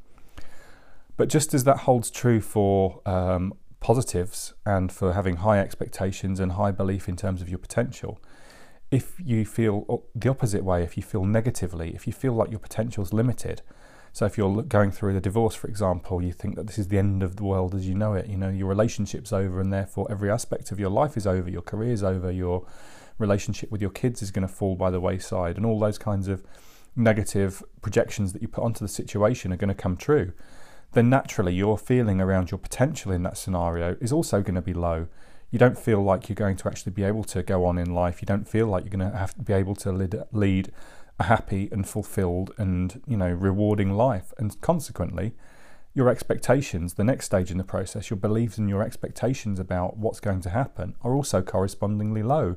But 1.16 1.28
just 1.28 1.54
as 1.54 1.64
that 1.64 1.78
holds 1.78 2.10
true 2.10 2.40
for 2.40 3.00
um, 3.04 3.54
positives 3.80 4.54
and 4.64 4.92
for 4.92 5.12
having 5.12 5.36
high 5.36 5.58
expectations 5.58 6.38
and 6.38 6.52
high 6.52 6.70
belief 6.70 7.08
in 7.08 7.16
terms 7.16 7.42
of 7.42 7.48
your 7.48 7.58
potential, 7.58 8.20
if 8.92 9.14
you 9.18 9.44
feel 9.46 10.04
the 10.14 10.28
opposite 10.28 10.62
way, 10.62 10.82
if 10.82 10.96
you 10.96 11.02
feel 11.02 11.24
negatively, 11.24 11.94
if 11.94 12.06
you 12.06 12.12
feel 12.12 12.34
like 12.34 12.50
your 12.50 12.60
potential 12.60 13.02
is 13.02 13.12
limited, 13.12 13.62
so 14.12 14.26
if 14.26 14.36
you're 14.36 14.62
going 14.62 14.90
through 14.90 15.16
a 15.16 15.20
divorce, 15.20 15.54
for 15.54 15.66
example, 15.66 16.22
you 16.22 16.32
think 16.32 16.56
that 16.56 16.66
this 16.66 16.78
is 16.78 16.88
the 16.88 16.98
end 16.98 17.22
of 17.22 17.36
the 17.36 17.44
world 17.44 17.74
as 17.74 17.88
you 17.88 17.94
know 17.94 18.12
it. 18.12 18.26
You 18.26 18.36
know 18.36 18.50
your 18.50 18.68
relationship's 18.68 19.32
over, 19.32 19.58
and 19.58 19.72
therefore 19.72 20.06
every 20.10 20.30
aspect 20.30 20.70
of 20.70 20.78
your 20.78 20.90
life 20.90 21.16
is 21.16 21.26
over. 21.26 21.48
Your 21.48 21.62
career's 21.62 22.02
over. 22.02 22.30
Your 22.30 22.66
relationship 23.16 23.70
with 23.70 23.80
your 23.80 23.90
kids 23.90 24.20
is 24.20 24.30
going 24.30 24.46
to 24.46 24.52
fall 24.52 24.76
by 24.76 24.90
the 24.90 25.00
wayside, 25.00 25.56
and 25.56 25.64
all 25.64 25.80
those 25.80 25.96
kinds 25.96 26.28
of 26.28 26.44
negative 26.94 27.62
projections 27.80 28.34
that 28.34 28.42
you 28.42 28.48
put 28.48 28.62
onto 28.62 28.84
the 28.84 28.88
situation 28.88 29.50
are 29.50 29.56
going 29.56 29.68
to 29.68 29.74
come 29.74 29.96
true. 29.96 30.32
Then 30.92 31.08
naturally, 31.08 31.54
your 31.54 31.78
feeling 31.78 32.20
around 32.20 32.50
your 32.50 32.58
potential 32.58 33.12
in 33.12 33.22
that 33.22 33.38
scenario 33.38 33.96
is 34.02 34.12
also 34.12 34.42
going 34.42 34.56
to 34.56 34.60
be 34.60 34.74
low 34.74 35.06
you 35.52 35.58
don't 35.58 35.78
feel 35.78 36.02
like 36.02 36.28
you're 36.28 36.34
going 36.34 36.56
to 36.56 36.66
actually 36.66 36.92
be 36.92 37.04
able 37.04 37.22
to 37.24 37.42
go 37.42 37.66
on 37.66 37.78
in 37.78 37.94
life. 37.94 38.22
You 38.22 38.26
don't 38.26 38.48
feel 38.48 38.66
like 38.66 38.84
you're 38.84 38.98
going 38.98 39.10
to 39.12 39.16
have 39.16 39.34
to 39.34 39.42
be 39.42 39.52
able 39.52 39.76
to 39.76 39.92
lead, 39.92 40.16
lead 40.32 40.72
a 41.18 41.24
happy 41.24 41.68
and 41.70 41.86
fulfilled 41.86 42.52
and 42.56 43.02
you 43.06 43.18
know 43.18 43.30
rewarding 43.30 43.92
life. 43.92 44.32
And 44.38 44.58
consequently, 44.62 45.34
your 45.92 46.08
expectations, 46.08 46.94
the 46.94 47.04
next 47.04 47.26
stage 47.26 47.50
in 47.50 47.58
the 47.58 47.64
process, 47.64 48.08
your 48.08 48.16
beliefs 48.16 48.56
and 48.56 48.66
your 48.66 48.82
expectations 48.82 49.60
about 49.60 49.98
what's 49.98 50.20
going 50.20 50.40
to 50.40 50.50
happen 50.50 50.94
are 51.02 51.14
also 51.14 51.42
correspondingly 51.42 52.22
low. 52.22 52.56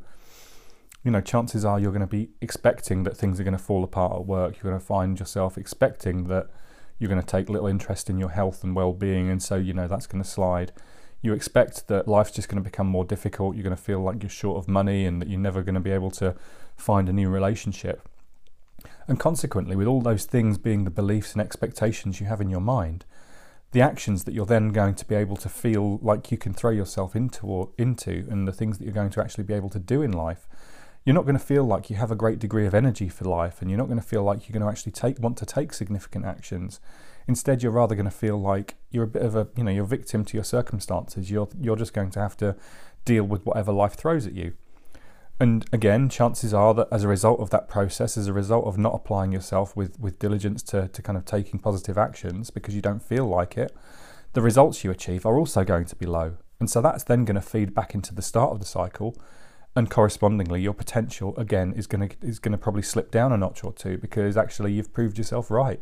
You 1.03 1.11
know, 1.11 1.21
chances 1.21 1.65
are 1.65 1.77
you're 1.77 1.91
going 1.91 1.99
to 1.99 2.07
be 2.07 2.29
expecting 2.41 3.03
that 3.03 3.17
things 3.17 3.41
are 3.41 3.43
going 3.43 3.57
to 3.57 3.63
fall 3.63 3.83
apart 3.83 4.15
at 4.15 4.25
work. 4.25 4.55
You're 4.55 4.71
going 4.71 4.79
to 4.79 4.85
find 4.85 5.19
yourself 5.19 5.57
expecting 5.57 6.27
that 6.29 6.47
you're 6.97 7.09
going 7.09 7.21
to 7.21 7.27
take 7.27 7.49
little 7.49 7.67
interest 7.67 8.09
in 8.09 8.17
your 8.17 8.29
health 8.29 8.63
and 8.63 8.73
well-being, 8.73 9.29
and 9.29 9.43
so 9.43 9.55
you 9.55 9.73
know 9.73 9.85
that's 9.85 10.07
going 10.07 10.23
to 10.23 10.29
slide 10.29 10.71
you 11.25 11.33
expect 11.33 11.87
that 11.87 12.07
life's 12.07 12.31
just 12.31 12.47
going 12.47 12.63
to 12.63 12.69
become 12.69 12.87
more 12.87 13.03
difficult. 13.03 13.55
You're 13.55 13.63
going 13.63 13.75
to 13.75 13.81
feel 13.81 13.99
like 13.99 14.21
you're 14.23 14.29
short 14.29 14.57
of 14.57 14.67
money 14.67 15.05
and 15.05 15.21
that 15.21 15.27
you're 15.27 15.39
never 15.39 15.63
going 15.63 15.75
to 15.75 15.81
be 15.81 15.91
able 15.91 16.11
to 16.11 16.35
find 16.77 17.09
a 17.09 17.13
new 17.13 17.29
relationship. 17.29 18.07
And 19.07 19.19
consequently, 19.19 19.75
with 19.75 19.87
all 19.87 20.01
those 20.01 20.25
things 20.25 20.57
being 20.57 20.83
the 20.83 20.91
beliefs 20.91 21.33
and 21.33 21.41
expectations 21.41 22.19
you 22.19 22.27
have 22.27 22.41
in 22.41 22.49
your 22.49 22.61
mind, 22.61 23.05
the 23.71 23.81
actions 23.81 24.23
that 24.23 24.33
you're 24.33 24.45
then 24.45 24.69
going 24.69 24.95
to 24.95 25.05
be 25.05 25.15
able 25.15 25.35
to 25.35 25.49
feel 25.49 25.97
like 26.01 26.31
you 26.31 26.37
can 26.37 26.53
throw 26.53 26.71
yourself 26.71 27.15
into 27.15 27.45
or 27.45 27.71
into 27.77 28.25
and 28.29 28.47
the 28.47 28.53
things 28.53 28.77
that 28.77 28.85
you're 28.85 28.93
going 28.93 29.09
to 29.09 29.21
actually 29.21 29.43
be 29.43 29.53
able 29.53 29.69
to 29.69 29.79
do 29.79 30.01
in 30.01 30.11
life 30.11 30.47
you're 31.05 31.13
not 31.13 31.25
going 31.25 31.37
to 31.37 31.43
feel 31.43 31.63
like 31.63 31.89
you 31.89 31.95
have 31.95 32.09
a 32.09 32.15
great 32.15 32.39
degree 32.39 32.65
of 32.65 32.73
energy 32.73 33.07
for 33.07 33.25
life 33.25 33.61
and 33.61 33.69
you're 33.69 33.77
not 33.77 33.87
going 33.87 33.99
to 33.99 34.05
feel 34.05 34.23
like 34.23 34.49
you're 34.49 34.53
going 34.53 34.65
to 34.65 34.69
actually 34.69 34.91
take 34.91 35.19
want 35.19 35.37
to 35.37 35.45
take 35.45 35.71
significant 35.71 36.25
actions 36.25 36.79
Instead, 37.27 37.63
you're 37.63 37.71
rather 37.71 37.95
going 37.95 38.05
to 38.05 38.11
feel 38.11 38.39
like 38.39 38.75
you're 38.91 39.03
a 39.03 39.07
bit 39.07 39.23
of 39.23 39.35
a, 39.35 39.47
you 39.57 39.63
know, 39.63 39.71
you're 39.71 39.85
victim 39.85 40.23
to 40.25 40.37
your 40.37 40.43
circumstances. 40.43 41.31
You're 41.31 41.49
you're 41.59 41.75
just 41.75 41.93
going 41.93 42.11
to 42.11 42.19
have 42.19 42.37
to 42.37 42.55
deal 43.03 43.23
with 43.23 43.45
whatever 43.45 43.71
life 43.71 43.93
throws 43.93 44.27
at 44.27 44.33
you. 44.33 44.53
And 45.39 45.65
again, 45.73 46.07
chances 46.07 46.53
are 46.53 46.73
that 46.75 46.87
as 46.91 47.03
a 47.03 47.09
result 47.09 47.41
of 47.41 47.49
that 47.49 47.67
process, 47.67 48.17
as 48.17 48.27
a 48.27 48.33
result 48.33 48.65
of 48.65 48.77
not 48.77 48.95
applying 48.95 49.33
yourself 49.33 49.75
with, 49.75 49.99
with 49.99 50.17
diligence 50.17 50.63
to, 50.63 50.87
to 50.87 51.01
kind 51.01 51.17
of 51.17 51.25
taking 51.25 51.59
positive 51.59 51.97
actions 51.97 52.51
because 52.51 52.73
you 52.73 52.81
don't 52.81 53.03
feel 53.03 53.25
like 53.25 53.57
it, 53.57 53.75
the 54.31 54.41
results 54.41 54.83
you 54.83 54.91
achieve 54.91 55.25
are 55.25 55.37
also 55.37 55.65
going 55.65 55.85
to 55.85 55.95
be 55.95 56.05
low. 56.05 56.37
And 56.59 56.69
so 56.69 56.81
that's 56.81 57.03
then 57.03 57.25
going 57.25 57.35
to 57.35 57.41
feed 57.41 57.73
back 57.73 57.93
into 57.93 58.15
the 58.15 58.21
start 58.21 58.51
of 58.51 58.59
the 58.59 58.65
cycle. 58.65 59.17
And 59.75 59.89
correspondingly, 59.89 60.61
your 60.61 60.73
potential 60.73 61.35
again 61.35 61.73
is 61.73 61.85
going 61.85 62.07
to 62.07 62.15
is 62.25 62.39
going 62.39 62.53
to 62.53 62.57
probably 62.57 62.81
slip 62.81 63.11
down 63.11 63.33
a 63.33 63.37
notch 63.37 63.61
or 63.65 63.73
two 63.73 63.97
because 63.97 64.37
actually 64.37 64.71
you've 64.71 64.93
proved 64.93 65.17
yourself 65.17 65.51
right 65.51 65.81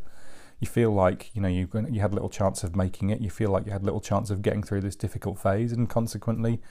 you 0.63 0.67
feel 0.67 0.91
like 0.91 1.29
you 1.33 1.41
know 1.41 1.49
you 1.49 1.67
you 1.89 1.99
had 1.99 2.13
little 2.13 2.29
chance 2.29 2.63
of 2.63 2.73
making 2.75 3.09
it. 3.09 3.19
You 3.19 3.29
feel 3.29 3.49
like 3.49 3.65
you 3.65 3.73
had 3.73 3.83
little 3.83 3.99
chance 3.99 4.29
of 4.29 4.41
getting 4.41 4.63
through 4.63 4.79
this 4.79 4.95
difficult 4.95 5.37
phase, 5.37 5.73
and 5.73 5.89
consequently, 5.89 6.61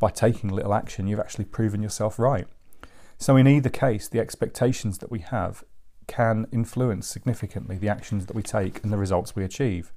by 0.00 0.10
taking 0.10 0.50
little 0.50 0.74
action, 0.74 1.06
you've 1.06 1.20
actually 1.20 1.44
proven 1.44 1.80
yourself 1.80 2.18
right. 2.18 2.48
So, 3.18 3.36
in 3.36 3.46
either 3.46 3.70
case, 3.70 4.08
the 4.08 4.18
expectations 4.18 4.98
that 4.98 5.12
we 5.12 5.20
have 5.20 5.62
can 6.08 6.46
influence 6.52 7.06
significantly 7.06 7.78
the 7.78 7.88
actions 7.88 8.26
that 8.26 8.34
we 8.34 8.42
take 8.42 8.82
and 8.82 8.92
the 8.92 8.98
results 8.98 9.36
we 9.36 9.44
achieve. 9.44 9.92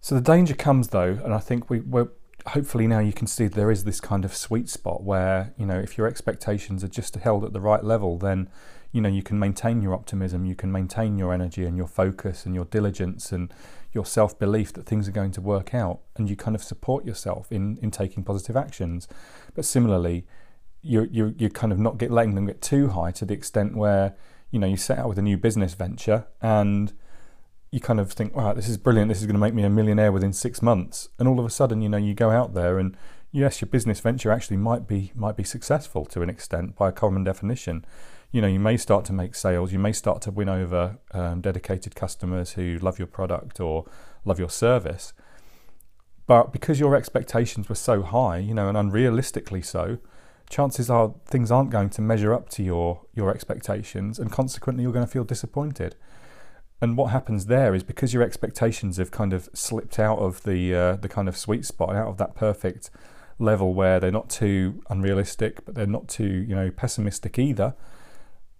So, 0.00 0.14
the 0.14 0.20
danger 0.20 0.54
comes 0.54 0.88
though, 0.88 1.18
and 1.24 1.34
I 1.34 1.38
think 1.38 1.68
we, 1.68 1.80
we're 1.80 2.10
hopefully 2.46 2.86
now 2.86 3.00
you 3.00 3.12
can 3.12 3.26
see 3.26 3.48
there 3.48 3.70
is 3.70 3.82
this 3.82 4.00
kind 4.00 4.24
of 4.24 4.34
sweet 4.34 4.68
spot 4.68 5.02
where, 5.02 5.54
you 5.56 5.66
know, 5.66 5.78
if 5.78 5.98
your 5.98 6.06
expectations 6.06 6.84
are 6.84 6.88
just 6.88 7.16
held 7.16 7.44
at 7.44 7.52
the 7.52 7.60
right 7.60 7.82
level, 7.82 8.16
then 8.16 8.48
you 8.94 9.00
know 9.02 9.08
you 9.08 9.22
can 9.22 9.38
maintain 9.38 9.82
your 9.82 9.92
optimism 9.92 10.46
you 10.46 10.54
can 10.54 10.70
maintain 10.72 11.18
your 11.18 11.34
energy 11.34 11.64
and 11.64 11.76
your 11.76 11.88
focus 11.88 12.46
and 12.46 12.54
your 12.54 12.64
diligence 12.66 13.32
and 13.32 13.52
your 13.94 14.04
self-belief 14.04 14.72
that 14.72 14.84
things 14.84 15.08
are 15.08 15.12
going 15.12 15.30
to 15.30 15.40
work 15.40 15.72
out 15.72 16.00
and 16.16 16.28
you 16.28 16.36
kind 16.36 16.54
of 16.54 16.62
support 16.62 17.04
yourself 17.04 17.50
in 17.50 17.78
in 17.80 17.90
taking 17.90 18.24
positive 18.24 18.56
actions. 18.56 19.08
But 19.54 19.64
similarly 19.64 20.26
you 20.82 21.08
you 21.10 21.34
you 21.38 21.48
kind 21.48 21.72
of 21.72 21.78
not 21.78 21.96
get 21.96 22.10
letting 22.10 22.34
them 22.34 22.46
get 22.46 22.60
too 22.60 22.88
high 22.88 23.12
to 23.12 23.24
the 23.24 23.34
extent 23.34 23.76
where 23.76 24.14
you 24.50 24.58
know 24.58 24.66
you 24.66 24.76
set 24.76 24.98
out 24.98 25.08
with 25.08 25.18
a 25.18 25.22
new 25.22 25.38
business 25.38 25.74
venture 25.74 26.26
and 26.42 26.92
you 27.70 27.80
kind 27.80 28.00
of 28.00 28.12
think 28.12 28.36
wow 28.36 28.52
this 28.52 28.68
is 28.68 28.76
brilliant. 28.76 29.08
This 29.08 29.20
is 29.20 29.26
going 29.26 29.34
to 29.34 29.40
make 29.40 29.54
me 29.54 29.62
a 29.62 29.70
millionaire 29.70 30.12
within 30.12 30.32
6 30.32 30.62
months. 30.62 31.08
And 31.18 31.28
all 31.28 31.38
of 31.38 31.46
a 31.46 31.50
sudden 31.50 31.80
you 31.80 31.88
know 31.88 31.96
you 31.96 32.14
go 32.14 32.30
out 32.30 32.54
there 32.54 32.78
and 32.78 32.96
yes 33.30 33.60
your 33.60 33.68
business 33.68 34.00
venture 34.00 34.32
actually 34.32 34.56
might 34.56 34.88
be 34.88 35.12
might 35.14 35.36
be 35.36 35.44
successful 35.44 36.04
to 36.06 36.22
an 36.22 36.30
extent 36.30 36.74
by 36.76 36.88
a 36.88 36.92
common 36.92 37.22
definition 37.22 37.84
you 38.34 38.40
know 38.40 38.48
you 38.48 38.58
may 38.58 38.76
start 38.76 39.04
to 39.04 39.12
make 39.12 39.32
sales 39.36 39.72
you 39.72 39.78
may 39.78 39.92
start 39.92 40.20
to 40.20 40.30
win 40.32 40.48
over 40.48 40.98
um, 41.12 41.40
dedicated 41.40 41.94
customers 41.94 42.54
who 42.54 42.78
love 42.80 42.98
your 42.98 43.06
product 43.06 43.60
or 43.60 43.86
love 44.24 44.40
your 44.40 44.50
service. 44.50 45.12
But 46.26 46.52
because 46.52 46.80
your 46.80 46.96
expectations 46.96 47.68
were 47.68 47.76
so 47.76 48.02
high 48.02 48.38
you 48.38 48.52
know 48.52 48.68
and 48.68 48.76
unrealistically 48.76 49.64
so 49.64 49.98
chances 50.50 50.90
are 50.90 51.14
things 51.26 51.52
aren't 51.52 51.70
going 51.70 51.90
to 51.90 52.02
measure 52.02 52.34
up 52.34 52.48
to 52.50 52.64
your 52.64 53.02
your 53.14 53.30
expectations 53.30 54.18
and 54.18 54.32
consequently 54.32 54.82
you're 54.82 54.92
going 54.92 55.06
to 55.06 55.10
feel 55.10 55.24
disappointed. 55.24 55.94
And 56.82 56.96
what 56.96 57.12
happens 57.12 57.46
there 57.46 57.72
is 57.72 57.84
because 57.84 58.12
your 58.12 58.24
expectations 58.24 58.96
have 58.96 59.12
kind 59.12 59.32
of 59.32 59.48
slipped 59.54 60.00
out 60.00 60.18
of 60.18 60.42
the 60.42 60.74
uh, 60.74 60.96
the 60.96 61.08
kind 61.08 61.28
of 61.28 61.36
sweet 61.36 61.64
spot 61.64 61.94
out 61.94 62.08
of 62.08 62.16
that 62.16 62.34
perfect 62.34 62.90
level 63.38 63.74
where 63.74 64.00
they're 64.00 64.10
not 64.10 64.28
too 64.28 64.82
unrealistic 64.90 65.64
but 65.64 65.76
they're 65.76 65.86
not 65.86 66.08
too 66.08 66.44
you 66.48 66.54
know 66.56 66.72
pessimistic 66.72 67.38
either 67.38 67.74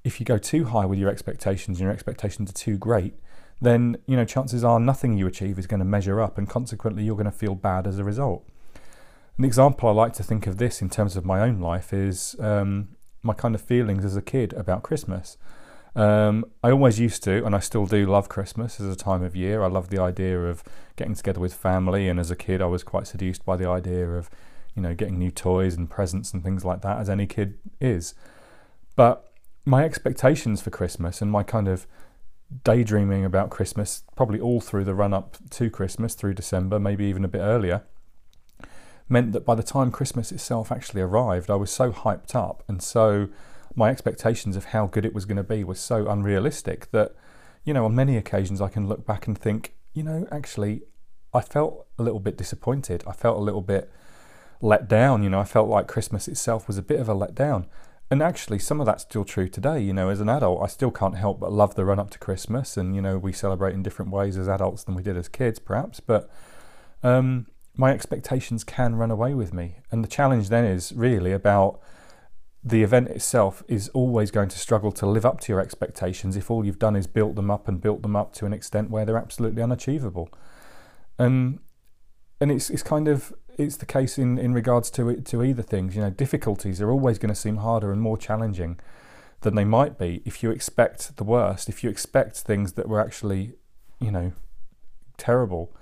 if 0.04 0.20
you 0.20 0.26
go 0.26 0.38
too 0.38 0.66
high 0.66 0.87
with 0.87 0.99
your 0.99 1.11
expectations 1.11 1.78
and 1.78 1.84
your 1.84 1.92
expectations 1.92 2.50
are 2.50 2.54
too 2.54 2.76
great, 2.76 3.14
then 3.61 3.96
you 4.06 4.16
know 4.16 4.25
chances 4.25 4.62
are 4.62 4.78
nothing 4.78 5.16
you 5.16 5.26
achieve 5.26 5.58
is 5.58 5.66
going 5.66 5.80
to 5.80 5.84
measure 5.87 6.20
up, 6.20 6.38
and 6.38 6.49
consequently 6.49 7.02
you're 7.02 7.16
going 7.16 7.25
to 7.25 7.32
feel 7.32 7.54
bad 7.54 7.87
as 7.87 7.99
a 7.99 8.04
result. 8.04 8.46
An 9.38 9.44
example 9.44 9.88
I 9.88 9.92
like 9.92 10.12
to 10.14 10.23
think 10.23 10.46
of 10.46 10.58
this 10.58 10.80
in 10.80 10.90
terms 10.90 11.16
of 11.16 11.25
my 11.25 11.40
own 11.40 11.58
life 11.58 11.92
is 11.92 12.37
um, 12.38 12.90
my 13.23 13.34
kind 13.34 13.54
of 13.54 13.61
feelings 13.61 14.04
as 14.04 14.14
a 14.14 14.23
kid 14.23 14.52
about 14.52 14.84
Christmas. 14.84 15.37
Um, 15.96 16.44
I 16.62 16.70
always 16.70 17.00
used 17.00 17.23
to, 17.25 17.44
and 17.44 17.54
I 17.54 17.61
still 17.61 17.87
do 17.87 18.04
love 18.04 18.28
Christmas 18.28 18.80
as 18.80 18.92
a 18.92 18.96
time 18.96 19.23
of 19.23 19.34
year. 19.34 19.62
I 19.62 19.68
love 19.68 19.90
the 19.90 20.00
idea 20.00 20.40
of 20.40 20.62
getting 20.96 21.14
together 21.14 21.40
with 21.40 21.54
family, 21.54 22.08
and 22.08 22.20
as 22.20 22.30
a 22.30 22.37
kid, 22.37 22.61
I 22.61 22.66
was 22.66 22.82
quite 22.82 23.06
seduced 23.06 23.44
by 23.44 23.56
the 23.56 23.68
idea 23.68 24.08
of, 24.11 24.28
you 24.75 24.82
know, 24.82 24.94
getting 24.94 25.18
new 25.18 25.30
toys 25.30 25.75
and 25.75 25.88
presents 25.88 26.32
and 26.32 26.42
things 26.42 26.64
like 26.64 26.82
that, 26.82 26.99
as 26.99 27.08
any 27.08 27.26
kid 27.26 27.58
is. 27.80 28.14
But 28.96 29.32
my 29.64 29.85
expectations 29.85 30.61
for 30.61 30.71
Christmas 30.71 31.23
and 31.23 31.30
my 31.30 31.42
kind 31.42 31.68
of 31.68 31.87
daydreaming 32.62 33.25
about 33.25 33.50
Christmas, 33.50 34.02
probably 34.16 34.38
all 34.38 34.61
through 34.61 34.85
the 34.85 34.94
run 34.94 35.14
up 35.14 35.37
to 35.50 35.71
Christmas, 35.71 36.14
through 36.14 36.35
December, 36.35 36.78
maybe 36.78 37.04
even 37.06 37.25
a 37.25 37.28
bit 37.28 37.40
earlier, 37.40 37.83
meant 39.09 39.33
that 39.33 39.44
by 39.44 39.54
the 39.54 39.62
time 39.62 39.90
Christmas 39.90 40.30
itself 40.30 40.71
actually 40.71 41.00
arrived, 41.00 41.50
I 41.50 41.56
was 41.56 41.71
so 41.71 41.92
hyped 41.92 42.35
up 42.35 42.62
and 42.68 42.83
so 42.83 43.28
my 43.75 43.90
expectations 43.90 44.56
of 44.56 44.66
how 44.66 44.87
good 44.87 45.04
it 45.04 45.14
was 45.14 45.25
going 45.25 45.37
to 45.37 45.42
be 45.42 45.64
was 45.64 45.80
so 45.80 46.09
unrealistic 46.09 46.90
that, 46.92 47.14
you 47.64 47.75
know, 47.75 47.85
on 47.87 47.94
many 47.94 48.16
occasions 48.16 48.61
I 48.61 48.68
can 48.68 48.87
look 48.87 49.04
back 49.04 49.26
and 49.26 49.37
think, 49.37 49.75
you 49.94 50.02
know, 50.02 50.26
actually, 50.30 50.83
I 51.33 51.40
felt 51.40 51.87
a 51.99 52.02
little 52.02 52.21
bit 52.21 52.37
disappointed. 52.37 53.02
I 53.06 53.12
felt 53.12 53.37
a 53.37 53.42
little 53.42 53.62
bit 53.62 53.90
let 54.61 54.88
down. 54.88 55.23
You 55.23 55.30
know, 55.30 55.40
I 55.40 55.44
felt 55.44 55.68
like 55.68 55.88
Christmas 55.88 56.28
itself 56.28 56.68
was 56.68 56.78
a 56.78 56.83
bit 56.83 57.00
of 57.00 57.09
a 57.09 57.14
letdown. 57.14 57.66
And 58.14 58.23
actually, 58.23 58.61
some 58.61 58.78
of 58.78 58.87
that's 58.87 59.02
still 59.02 59.25
true 59.25 59.49
today. 59.49 59.80
You 59.80 59.92
know, 59.92 60.09
as 60.09 60.21
an 60.21 60.28
adult, 60.28 60.62
I 60.62 60.68
still 60.68 60.92
can't 60.92 61.16
help 61.16 61.40
but 61.40 61.50
love 61.50 61.75
the 61.75 61.85
run 61.85 61.99
up 61.99 62.11
to 62.11 62.18
Christmas, 62.21 62.76
and 62.76 62.94
you 62.94 63.02
know, 63.02 63.18
we 63.18 63.33
celebrate 63.33 63.75
in 63.75 63.83
different 63.83 64.12
ways 64.12 64.38
as 64.38 64.47
adults 64.47 64.85
than 64.85 64.94
we 64.94 65.02
did 65.02 65.16
as 65.16 65.26
kids, 65.26 65.59
perhaps. 65.59 65.99
But 65.99 66.30
um, 67.02 67.49
my 67.76 67.90
expectations 67.90 68.62
can 68.62 68.94
run 68.94 69.11
away 69.11 69.35
with 69.35 69.52
me, 69.52 69.78
and 69.90 70.04
the 70.04 70.06
challenge 70.06 70.49
then 70.49 70.64
is 70.64 70.92
really 70.92 71.33
about 71.33 71.80
the 72.62 72.85
event 72.85 73.09
itself 73.09 73.64
is 73.66 73.88
always 73.88 74.30
going 74.30 74.50
to 74.50 74.61
struggle 74.61 74.92
to 74.92 75.06
live 75.06 75.26
up 75.26 75.40
to 75.40 75.52
your 75.52 75.61
expectations 75.61 76.37
if 76.37 76.52
all 76.52 76.64
you've 76.64 76.78
done 76.78 76.94
is 76.94 77.09
built 77.09 77.35
them 77.35 77.50
up 77.50 77.66
and 77.66 77.80
built 77.80 78.02
them 78.02 78.14
up 78.14 78.33
to 78.35 78.47
an 78.47 78.52
extent 78.52 78.90
where 78.90 79.04
they're 79.04 79.18
absolutely 79.18 79.61
unachievable. 79.61 80.28
And 81.18 81.59
and 82.40 82.52
it's 82.52 82.71
it's 82.71 82.85
kind 82.85 83.09
of 83.09 83.35
it's 83.58 83.76
the 83.76 83.87
case 83.87 84.18
in, 84.18 84.38
in 84.38 84.52
regards 84.52 84.90
to 84.92 85.16
to 85.20 85.42
either 85.42 85.62
things. 85.62 85.96
You 85.96 86.02
know, 86.02 86.11
difficulties 86.11 86.80
are 86.80 86.90
always 86.90 87.18
going 87.18 87.32
to 87.32 87.40
seem 87.40 87.58
harder 87.58 87.92
and 87.92 88.00
more 88.00 88.18
challenging 88.18 88.78
than 89.40 89.54
they 89.54 89.64
might 89.64 89.99
be 89.99 90.23
if 90.25 90.42
you 90.42 90.50
expect 90.50 91.16
the 91.16 91.25
worst. 91.25 91.68
If 91.68 91.84
you 91.84 91.90
expect 91.90 92.38
things 92.38 92.73
that 92.73 92.88
were 92.88 93.00
actually, 93.00 93.54
you 94.00 94.11
know, 94.11 94.32
terrible, 95.16 95.75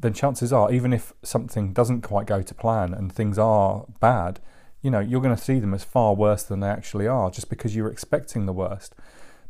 then 0.00 0.12
chances 0.12 0.52
are, 0.52 0.72
even 0.72 0.92
if 0.92 1.12
something 1.22 1.72
doesn't 1.72 2.02
quite 2.02 2.26
go 2.26 2.42
to 2.42 2.54
plan 2.54 2.92
and 2.92 3.12
things 3.12 3.38
are 3.38 3.86
bad, 4.00 4.40
you 4.82 4.90
know, 4.90 5.00
you're 5.00 5.20
going 5.20 5.34
to 5.34 5.42
see 5.42 5.58
them 5.58 5.74
as 5.74 5.84
far 5.84 6.14
worse 6.14 6.42
than 6.42 6.60
they 6.60 6.68
actually 6.68 7.06
are, 7.06 7.30
just 7.30 7.48
because 7.48 7.74
you're 7.74 7.90
expecting 7.90 8.46
the 8.46 8.52
worst. 8.52 8.94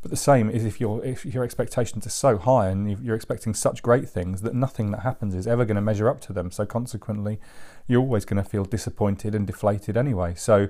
But 0.06 0.10
the 0.10 0.16
same 0.16 0.48
is 0.50 0.64
if 0.64 0.80
your 0.80 1.04
if 1.04 1.26
your 1.26 1.42
expectations 1.42 2.06
are 2.06 2.10
so 2.10 2.38
high 2.38 2.68
and 2.68 3.04
you're 3.04 3.16
expecting 3.16 3.54
such 3.54 3.82
great 3.82 4.08
things 4.08 4.42
that 4.42 4.54
nothing 4.54 4.92
that 4.92 5.00
happens 5.00 5.34
is 5.34 5.48
ever 5.48 5.64
going 5.64 5.74
to 5.74 5.80
measure 5.80 6.08
up 6.08 6.20
to 6.20 6.32
them. 6.32 6.52
So 6.52 6.64
consequently, 6.64 7.40
you're 7.88 8.02
always 8.02 8.24
going 8.24 8.40
to 8.40 8.48
feel 8.48 8.64
disappointed 8.64 9.34
and 9.34 9.48
deflated 9.48 9.96
anyway. 9.96 10.34
So 10.36 10.68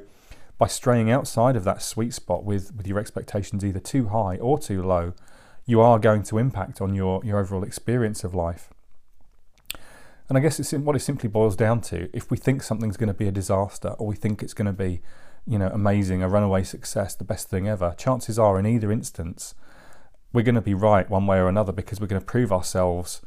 by 0.57 0.69
straying 0.69 1.11
outside 1.11 1.55
of 1.55 1.65
that 1.65 1.83
sweet 1.83 2.15
spot 2.15 2.45
with 2.45 2.75
with 2.75 2.87
your 2.87 2.99
expectations 2.99 3.63
either 3.63 3.79
too 3.79 4.09
high 4.09 4.39
or 4.39 4.59
too 4.59 4.83
low, 4.83 5.13
you 5.67 5.83
are 5.83 5.99
going 5.99 6.23
to 6.23 6.39
impact 6.39 6.81
on 6.81 6.95
your 6.95 7.23
your 7.23 7.39
overall 7.39 7.63
experience 7.63 8.25
of 8.25 8.35
life. 8.35 8.71
And 10.31 10.39
I 10.39 10.41
guess 10.41 10.59
it's 10.59 10.73
what 10.73 10.97
it 10.97 11.01
simply 11.01 11.29
boils 11.29 11.57
down 11.57 11.83
to. 11.93 12.09
If 12.17 12.31
we 12.31 12.39
think 12.39 12.63
something's 12.63 12.97
going 12.97 13.09
to 13.09 13.13
be 13.13 13.29
a 13.29 13.33
disaster, 13.33 13.91
or 13.99 14.07
we 14.07 14.17
think 14.17 14.43
it's 14.43 14.55
going 14.55 14.65
to 14.65 14.73
be 14.73 15.03
you 15.47 15.59
know, 15.59 15.69
amazing, 15.69 16.23
a 16.23 16.29
runaway 16.29 16.65
success, 16.65 17.15
the 17.15 17.25
best 17.25 17.49
thing 17.49 17.69
ever, 17.69 17.95
chances 17.97 18.39
are 18.39 18.59
in 18.59 18.67
either 18.67 18.91
instance, 18.91 19.55
we're 20.33 20.43
going 20.43 20.57
to 20.57 20.61
be 20.61 20.75
right 20.75 21.09
one 21.09 21.27
way 21.27 21.39
or 21.39 21.49
another 21.49 21.73
because 21.73 22.01
we're 22.01 22.09
going 22.09 22.21
to 22.21 22.27
prove 22.27 22.53
ourselves. 22.53 23.23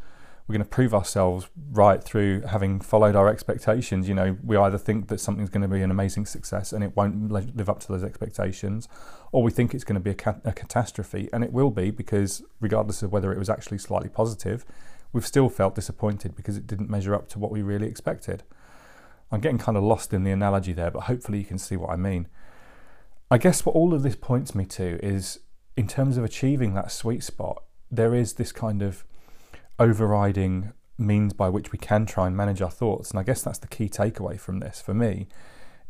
We're 0.48 0.54
going 0.54 0.66
to 0.66 0.70
prove 0.70 0.94
ourselves 0.96 1.48
right 1.72 2.04
through 2.04 2.42
having 2.42 2.82
followed 2.82 3.16
our 3.16 3.30
expectations. 3.30 4.10
You 4.10 4.16
know, 4.16 4.38
we 4.44 4.58
either 4.58 4.80
think 4.80 5.08
that 5.08 5.20
something's 5.20 5.50
going 5.50 5.62
to 5.62 5.68
be 5.68 5.82
an 5.82 5.92
amazing 5.92 6.26
success 6.26 6.74
and 6.74 6.84
it 6.84 6.96
won't 6.96 7.32
live 7.32 7.70
up 7.70 7.80
to 7.82 7.88
those 7.88 8.04
expectations, 8.04 8.88
or 9.32 9.44
we 9.44 9.52
think 9.52 9.74
it's 9.74 9.84
going 9.84 10.02
to 10.02 10.02
be 10.02 10.10
a, 10.10 10.36
a 10.44 10.52
catastrophe 10.52 11.30
and 11.32 11.44
it 11.44 11.54
will 11.54 11.70
be 11.70 11.92
because, 11.92 12.44
regardless 12.60 13.04
of 13.04 13.12
whether 13.12 13.32
it 13.32 13.38
was 13.38 13.50
actually 13.50 13.78
slightly 13.78 14.10
positive, 14.10 14.66
we've 15.14 15.26
still 15.26 15.50
felt 15.50 15.76
disappointed 15.76 16.36
because 16.36 16.58
it 16.58 16.68
didn't 16.68 16.90
measure 16.90 17.14
up 17.14 17.30
to 17.30 17.40
what 17.40 17.52
we 17.52 17.62
really 17.62 17.88
expected. 17.88 18.44
I'm 19.32 19.42
getting 19.42 19.58
kind 19.58 19.78
of 19.78 19.84
lost 19.84 20.14
in 20.14 20.24
the 20.24 20.32
analogy 20.32 20.74
there, 20.74 20.92
but 20.92 21.02
hopefully 21.02 21.40
you 21.40 21.46
can 21.46 21.60
see 21.60 21.76
what 21.76 21.92
I 21.92 21.96
mean. 21.96 22.28
I 23.30 23.38
guess 23.38 23.66
what 23.66 23.76
all 23.76 23.94
of 23.94 24.02
this 24.02 24.16
points 24.16 24.56
me 24.56 24.66
to 24.66 25.04
is 25.06 25.40
in 25.78 25.88
terms 25.88 26.18
of 26.18 26.24
achieving 26.24 26.74
that 26.74 26.92
sweet 26.92 27.24
spot, 27.24 27.64
there 27.92 28.16
is 28.16 28.34
this 28.34 28.52
kind 28.52 28.82
of 28.82 29.06
overriding 29.78 30.74
means 30.98 31.34
by 31.34 31.48
which 31.48 31.72
we 31.72 31.78
can 31.78 32.06
try 32.06 32.28
and 32.28 32.36
manage 32.36 32.62
our 32.62 32.72
thoughts. 32.72 33.12
And 33.12 33.20
I 33.20 33.24
guess 33.24 33.42
that's 33.42 33.60
the 33.60 33.68
key 33.68 33.88
takeaway 33.88 34.40
from 34.40 34.60
this 34.60 34.82
for 34.82 34.94
me 34.94 35.28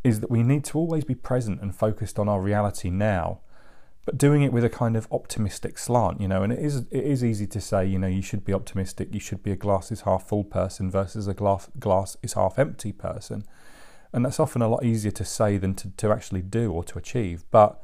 is 0.03 0.19
that 0.21 0.31
we 0.31 0.43
need 0.43 0.63
to 0.63 0.77
always 0.77 1.03
be 1.03 1.15
present 1.15 1.61
and 1.61 1.75
focused 1.75 2.19
on 2.19 2.29
our 2.29 2.41
reality 2.41 2.89
now 2.89 3.39
but 4.05 4.17
doing 4.17 4.41
it 4.41 4.51
with 4.51 4.63
a 4.63 4.69
kind 4.69 4.95
of 4.95 5.07
optimistic 5.11 5.77
slant, 5.77 6.19
you 6.19 6.27
know. 6.27 6.43
And 6.43 6.51
it 6.53 6.59
is 6.59 6.77
it 6.91 7.03
is 7.03 7.23
easy 7.23 7.47
to 7.47 7.61
say, 7.61 7.85
you 7.85 7.99
know, 7.99 8.07
you 8.07 8.21
should 8.21 8.43
be 8.43 8.53
optimistic. 8.53 9.13
You 9.13 9.19
should 9.19 9.43
be 9.43 9.51
a 9.51 9.55
glass 9.55 9.91
is 9.91 10.01
half 10.01 10.27
full 10.27 10.43
person 10.43 10.89
versus 10.89 11.27
a 11.27 11.33
glass 11.33 11.69
glass 11.79 12.17
is 12.23 12.33
half 12.33 12.57
empty 12.57 12.91
person, 12.91 13.43
and 14.13 14.25
that's 14.25 14.39
often 14.39 14.61
a 14.61 14.67
lot 14.67 14.83
easier 14.83 15.11
to 15.11 15.25
say 15.25 15.57
than 15.57 15.75
to, 15.75 15.89
to 15.97 16.11
actually 16.11 16.41
do 16.41 16.71
or 16.71 16.83
to 16.85 16.97
achieve. 16.97 17.43
But 17.51 17.81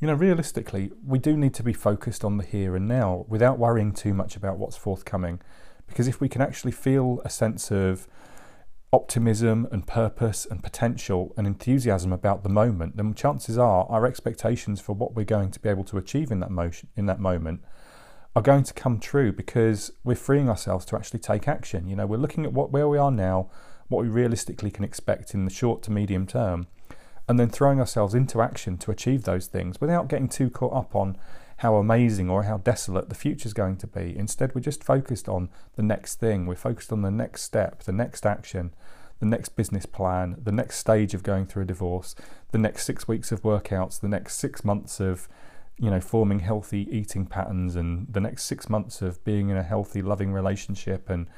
you 0.00 0.06
know, 0.06 0.14
realistically, 0.14 0.92
we 1.04 1.18
do 1.18 1.36
need 1.36 1.54
to 1.54 1.64
be 1.64 1.72
focused 1.72 2.24
on 2.24 2.36
the 2.36 2.44
here 2.44 2.76
and 2.76 2.86
now 2.86 3.24
without 3.28 3.58
worrying 3.58 3.92
too 3.92 4.14
much 4.14 4.36
about 4.36 4.58
what's 4.58 4.76
forthcoming, 4.76 5.40
because 5.88 6.06
if 6.06 6.20
we 6.20 6.28
can 6.28 6.40
actually 6.40 6.72
feel 6.72 7.20
a 7.24 7.30
sense 7.30 7.72
of 7.72 8.06
optimism 8.92 9.68
and 9.70 9.86
purpose 9.86 10.46
and 10.46 10.62
potential 10.62 11.34
and 11.36 11.46
enthusiasm 11.46 12.12
about 12.12 12.42
the 12.42 12.48
moment, 12.48 12.96
then 12.96 13.12
chances 13.14 13.58
are 13.58 13.86
our 13.90 14.06
expectations 14.06 14.80
for 14.80 14.94
what 14.94 15.14
we're 15.14 15.24
going 15.24 15.50
to 15.50 15.60
be 15.60 15.68
able 15.68 15.84
to 15.84 15.98
achieve 15.98 16.30
in 16.30 16.40
that 16.40 16.50
motion 16.50 16.88
in 16.96 17.06
that 17.06 17.20
moment 17.20 17.62
are 18.34 18.42
going 18.42 18.62
to 18.62 18.74
come 18.74 19.00
true 19.00 19.32
because 19.32 19.90
we're 20.04 20.14
freeing 20.14 20.48
ourselves 20.48 20.84
to 20.86 20.96
actually 20.96 21.18
take 21.18 21.48
action. 21.48 21.88
You 21.88 21.96
know, 21.96 22.06
we're 22.06 22.18
looking 22.18 22.44
at 22.44 22.52
what 22.52 22.70
where 22.70 22.88
we 22.88 22.96
are 22.96 23.10
now, 23.10 23.50
what 23.88 24.02
we 24.02 24.08
realistically 24.08 24.70
can 24.70 24.84
expect 24.84 25.34
in 25.34 25.44
the 25.44 25.50
short 25.50 25.82
to 25.84 25.90
medium 25.90 26.26
term, 26.26 26.68
and 27.28 27.38
then 27.38 27.50
throwing 27.50 27.80
ourselves 27.80 28.14
into 28.14 28.40
action 28.40 28.78
to 28.78 28.90
achieve 28.90 29.24
those 29.24 29.46
things 29.46 29.80
without 29.80 30.08
getting 30.08 30.28
too 30.28 30.50
caught 30.50 30.72
up 30.72 30.94
on 30.94 31.16
how 31.58 31.76
amazing 31.76 32.30
or 32.30 32.44
how 32.44 32.58
desolate 32.58 33.08
the 33.08 33.14
future 33.14 33.46
is 33.46 33.52
going 33.52 33.76
to 33.76 33.86
be. 33.86 34.16
Instead, 34.16 34.54
we're 34.54 34.60
just 34.60 34.84
focused 34.84 35.28
on 35.28 35.48
the 35.74 35.82
next 35.82 36.20
thing, 36.20 36.46
we're 36.46 36.54
focused 36.54 36.92
on 36.92 37.02
the 37.02 37.10
next 37.10 37.42
step, 37.42 37.82
the 37.82 37.92
next 37.92 38.24
action, 38.24 38.72
the 39.18 39.26
next 39.26 39.50
business 39.50 39.84
plan, 39.84 40.36
the 40.40 40.52
next 40.52 40.78
stage 40.78 41.14
of 41.14 41.24
going 41.24 41.46
through 41.46 41.64
a 41.64 41.66
divorce, 41.66 42.14
the 42.52 42.58
next 42.58 42.84
six 42.84 43.08
weeks 43.08 43.32
of 43.32 43.42
workouts, 43.42 43.98
the 43.98 44.08
next 44.08 44.36
six 44.36 44.64
months 44.64 45.00
of 45.00 45.28
you 45.80 45.90
know 45.90 46.00
forming 46.00 46.40
healthy 46.40 46.88
eating 46.90 47.26
patterns 47.26 47.76
and 47.76 48.06
the 48.12 48.20
next 48.20 48.44
six 48.44 48.68
months 48.68 49.02
of 49.02 49.22
being 49.24 49.48
in 49.48 49.56
a 49.56 49.62
healthy 49.62 50.02
loving 50.02 50.32
relationship 50.32 51.08
and 51.10 51.28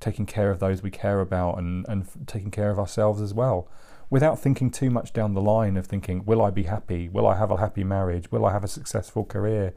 taking 0.00 0.26
care 0.26 0.50
of 0.50 0.58
those 0.58 0.82
we 0.82 0.90
care 0.90 1.20
about 1.20 1.58
and, 1.58 1.86
and 1.88 2.06
taking 2.26 2.50
care 2.50 2.70
of 2.70 2.78
ourselves 2.78 3.20
as 3.20 3.32
well 3.32 3.68
without 4.12 4.38
thinking 4.38 4.70
too 4.70 4.90
much 4.90 5.14
down 5.14 5.32
the 5.32 5.40
line 5.40 5.74
of 5.74 5.86
thinking, 5.86 6.22
will 6.26 6.42
I 6.42 6.50
be 6.50 6.64
happy? 6.64 7.08
Will 7.08 7.26
I 7.26 7.34
have 7.38 7.50
a 7.50 7.56
happy 7.56 7.82
marriage? 7.82 8.30
Will 8.30 8.44
I 8.44 8.52
have 8.52 8.62
a 8.62 8.68
successful 8.68 9.24
career? 9.24 9.72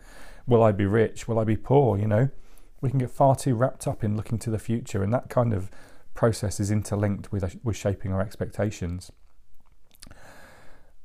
Will 0.46 0.62
I 0.62 0.74
be 0.74 0.86
rich? 0.86 1.26
Will 1.26 1.40
I 1.40 1.46
be 1.46 1.56
poor? 1.56 1.98
You 1.98 2.06
know, 2.06 2.30
we 2.82 2.90
can 2.90 3.00
get 3.00 3.12
far 3.12 3.38
too 3.38 3.56
wrapped 3.56 3.88
up 3.88 4.04
in 4.04 4.18
looking 4.18 4.38
to 4.40 4.50
the 4.50 4.60
future, 4.60 5.02
and 5.02 5.14
that 5.14 5.30
kind 5.30 5.54
of 5.54 5.72
process 6.16 6.60
is 6.60 6.70
interlinked 6.70 7.32
with, 7.32 7.58
with 7.64 7.78
shaping 7.78 8.12
our 8.12 8.20
expectations. 8.20 9.10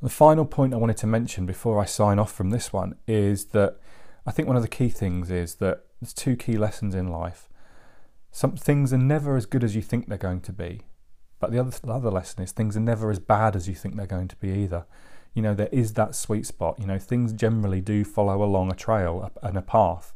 The 0.02 0.08
final 0.08 0.44
point 0.44 0.74
I 0.74 0.78
wanted 0.78 0.96
to 0.96 1.06
mention 1.06 1.46
before 1.46 1.80
I 1.80 1.84
sign 1.84 2.18
off 2.18 2.32
from 2.32 2.50
this 2.50 2.72
one 2.72 2.96
is 3.06 3.44
that 3.46 3.76
I 4.26 4.32
think 4.32 4.48
one 4.48 4.56
of 4.56 4.62
the 4.62 4.68
key 4.68 4.88
things 4.88 5.30
is 5.30 5.54
that 5.56 5.84
there's 6.00 6.12
two 6.12 6.34
key 6.34 6.58
lessons 6.58 6.96
in 6.96 7.06
life. 7.06 7.48
Some 8.32 8.56
things 8.56 8.92
are 8.92 8.98
never 8.98 9.36
as 9.36 9.46
good 9.46 9.62
as 9.62 9.76
you 9.76 9.82
think 9.82 10.08
they're 10.08 10.18
going 10.18 10.40
to 10.40 10.52
be. 10.52 10.80
But 11.40 11.50
the 11.50 11.58
other, 11.58 11.70
the 11.70 11.92
other 11.92 12.10
lesson 12.10 12.42
is 12.42 12.52
things 12.52 12.76
are 12.76 12.80
never 12.80 13.10
as 13.10 13.18
bad 13.18 13.56
as 13.56 13.66
you 13.66 13.74
think 13.74 13.96
they're 13.96 14.06
going 14.06 14.28
to 14.28 14.36
be 14.36 14.50
either. 14.50 14.84
You 15.34 15.42
know, 15.42 15.54
there 15.54 15.70
is 15.72 15.94
that 15.94 16.14
sweet 16.14 16.46
spot. 16.46 16.78
You 16.78 16.86
know, 16.86 16.98
things 16.98 17.32
generally 17.32 17.80
do 17.80 18.04
follow 18.04 18.42
along 18.42 18.70
a 18.70 18.76
trail 18.76 19.32
and 19.42 19.56
a 19.56 19.62
path. 19.62 20.12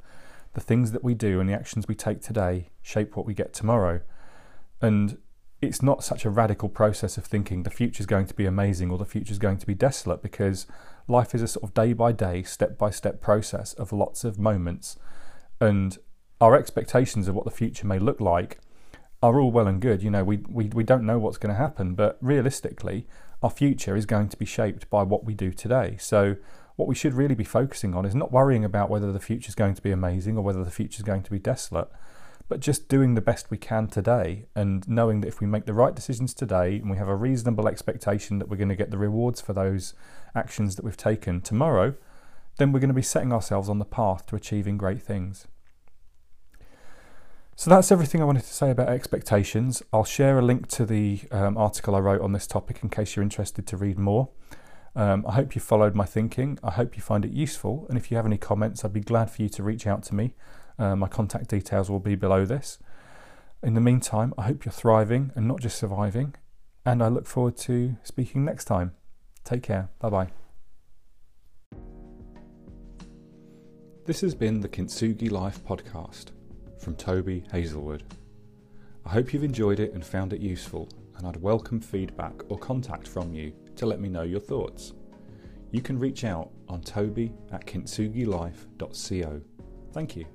The 0.53 0.61
things 0.61 0.93
that 0.93 1.03
we 1.03 1.15
do 1.15 1.41
and 1.41 1.49
the 1.49 1.55
actions 1.55 1.89
we 1.89 1.95
take 1.95 2.21
today 2.21 2.71
shape 2.83 3.17
what 3.17 3.27
we 3.27 3.35
get 3.35 3.55
tomorrow. 3.55 4.03
And 4.81 5.19
it's 5.63 5.83
not 5.83 6.05
such 6.05 6.27
a 6.27 6.31
radical 6.31 6.69
process 6.69 7.17
of 7.17 7.25
thinking 7.25 7.63
the 7.63 7.71
future 7.71 8.03
is 8.03 8.07
going 8.07 8.27
to 8.27 8.35
be 8.35 8.45
amazing 8.45 8.91
or 8.91 8.99
the 8.99 9.05
future 9.07 9.33
is 9.33 9.39
going 9.39 9.57
to 9.59 9.67
be 9.67 9.75
desolate 9.75 10.23
because 10.23 10.67
life 11.09 11.35
is 11.35 11.41
a 11.41 11.49
sort 11.49 11.65
of 11.65 11.75
day 11.75 11.95
by 11.95 12.13
day, 12.13 12.43
step 12.43 12.77
by 12.77 12.91
step 12.91 13.23
process 13.23 13.73
of 13.75 13.93
lots 13.93 14.25
of 14.25 14.39
moments. 14.39 14.99
And 15.59 15.97
our 16.41 16.55
expectations 16.55 17.29
of 17.29 17.35
what 17.35 17.47
the 17.47 17.51
future 17.51 17.87
may 17.87 17.99
look 17.99 18.21
like 18.21 18.59
are 19.25 19.41
all 19.41 19.51
well 19.51 19.67
and 19.67 19.81
good. 19.81 20.03
You 20.03 20.11
know, 20.11 20.23
we, 20.23 20.39
we, 20.49 20.67
we 20.67 20.85
don't 20.85 21.05
know 21.05 21.19
what's 21.19 21.39
going 21.39 21.55
to 21.55 21.59
happen, 21.59 21.95
but 21.95 22.19
realistically, 22.21 23.07
our 23.43 23.51
future 23.51 23.97
is 23.97 24.05
going 24.05 24.29
to 24.29 24.37
be 24.37 24.45
shaped 24.45 24.89
by 24.91 25.03
what 25.03 25.25
we 25.25 25.35
do 25.35 25.51
today. 25.51 25.97
So, 25.99 26.37
what 26.77 26.89
we 26.89 26.95
should 26.95 27.15
really 27.15 27.35
be 27.35 27.45
focusing 27.45 27.95
on 27.95 28.05
is 28.05 28.15
not 28.15 28.33
worrying 28.33 28.65
about 28.65 28.91
whether 28.91 29.13
the 29.13 29.21
future 29.21 29.49
is 29.49 29.55
going 29.55 29.75
to 29.75 29.83
be 29.83 29.93
amazing 29.93 30.37
or 30.37 30.43
whether 30.43 30.65
the 30.65 30.71
future 30.71 30.99
is 30.99 31.05
going 31.05 31.23
to 31.23 31.31
be 31.31 31.39
desolate, 31.39 31.89
but 32.49 32.61
just 32.61 32.89
doing 32.89 33.15
the 33.15 33.21
best 33.21 33.51
we 33.51 33.57
can 33.57 33.87
today 33.87 34.47
and 34.57 34.87
knowing 34.89 35.21
that 35.21 35.29
if 35.29 35.41
we 35.41 35.47
make 35.47 35.67
the 35.67 35.73
right 35.73 35.95
decisions 35.95 36.35
today 36.35 36.77
and 36.77 36.91
we 36.91 36.97
have 36.97 37.09
a 37.09 37.15
reasonable 37.15 37.69
expectation 37.69 38.41
that 38.41 38.49
we're 38.49 38.57
going 38.57 38.69
to 38.69 38.77
get 38.77 38.91
the 38.91 38.99
rewards 38.99 39.41
for 39.41 39.53
those 39.53 39.95
actions 40.35 40.75
that 40.75 40.85
we've 40.85 40.97
taken 40.97 41.41
tomorrow, 41.41 41.95
then 42.57 42.73
we're 42.73 42.81
going 42.81 42.89
to 42.89 42.95
be 42.95 43.03
setting 43.03 43.33
ourselves 43.33 43.69
on 43.69 43.79
the 43.79 43.85
path 43.85 44.27
to 44.27 44.37
achieving 44.37 44.77
great 44.77 45.01
things. 45.01 45.47
So 47.57 47.71
that's 47.71 47.93
everything 47.93 48.21
I 48.21 48.25
wanted 48.25 48.43
to 48.43 48.53
say 48.53 48.71
about 48.71 48.89
expectations. 48.89 49.83
I'll 49.93 50.05
share 50.05 50.39
a 50.39 50.43
link 50.43 50.67
to 50.71 50.85
the 50.85 51.21
um, 51.31 51.57
article 51.57 51.95
I 51.95 52.01
wrote 52.01 52.21
on 52.21 52.33
this 52.33 52.49
topic 52.49 52.81
in 52.83 52.89
case 52.89 53.15
you're 53.15 53.23
interested 53.23 53.65
to 53.69 53.77
read 53.77 53.97
more. 53.97 54.29
Um, 54.97 55.25
I 55.27 55.35
hope 55.35 55.55
you 55.55 55.61
followed 55.61 55.95
my 55.95 56.05
thinking. 56.05 56.59
I 56.65 56.73
hope 56.73 56.97
you 56.97 57.03
find 57.03 57.25
it 57.25 57.31
useful. 57.31 57.87
And 57.89 57.97
if 57.97 58.11
you 58.11 58.17
have 58.17 58.27
any 58.27 58.39
comments, 58.39 58.85
I'd 58.85 58.93
be 58.93 59.01
glad 59.01 59.31
for 59.31 59.43
you 59.43 59.49
to 59.51 59.63
reach 59.63 59.87
out 59.87 60.03
to 60.05 60.15
me. 60.15 60.35
Uh, 60.79 60.97
my 60.97 61.07
contact 61.07 61.49
details 61.49 61.89
will 61.89 62.01
be 62.01 62.17
below 62.17 62.45
this. 62.45 62.79
In 63.63 63.75
the 63.75 63.81
meantime, 63.81 64.35
I 64.37 64.43
hope 64.43 64.65
you're 64.65 64.73
thriving 64.73 65.31
and 65.37 65.47
not 65.47 65.61
just 65.61 65.79
surviving. 65.79 66.35
And 66.85 67.03
I 67.03 67.09
look 67.09 67.27
forward 67.27 67.57
to 67.59 67.97
speaking 68.03 68.45
next 68.45 68.65
time. 68.65 68.93
Take 69.45 69.63
care. 69.63 69.91
Bye 70.01 70.11
bye. 70.11 70.29
This 74.07 74.21
has 74.23 74.35
been 74.35 74.61
the 74.61 74.69
Kintsugi 74.69 75.31
Life 75.31 75.65
podcast 75.65 76.33
from 76.85 76.95
Toby 76.97 77.43
Hazelwood. 77.51 78.05
I 79.07 79.09
hope 79.09 79.33
you've 79.33 79.43
enjoyed 79.43 79.81
it 79.81 79.95
and 79.95 80.05
found 80.05 80.35
it 80.35 80.41
useful, 80.41 80.89
and 81.17 81.27
I'd 81.27 81.41
welcome 81.41 81.81
feedback 81.81 82.35
or 82.49 82.59
contact 82.59 83.09
from 83.09 83.33
you 83.33 83.55
to 83.77 83.87
let 83.87 84.01
me 84.01 84.11
know 84.11 84.23
your 84.23 84.41
thoughts. 84.41 84.93
You 85.71 85.81
can 85.81 85.99
reach 85.99 86.25
out 86.25 86.51
on 86.69 86.83
toby 86.83 87.33
at 87.53 87.67
kintsugilife.co. 87.67 89.41
Thank 89.93 90.17
you. 90.17 90.27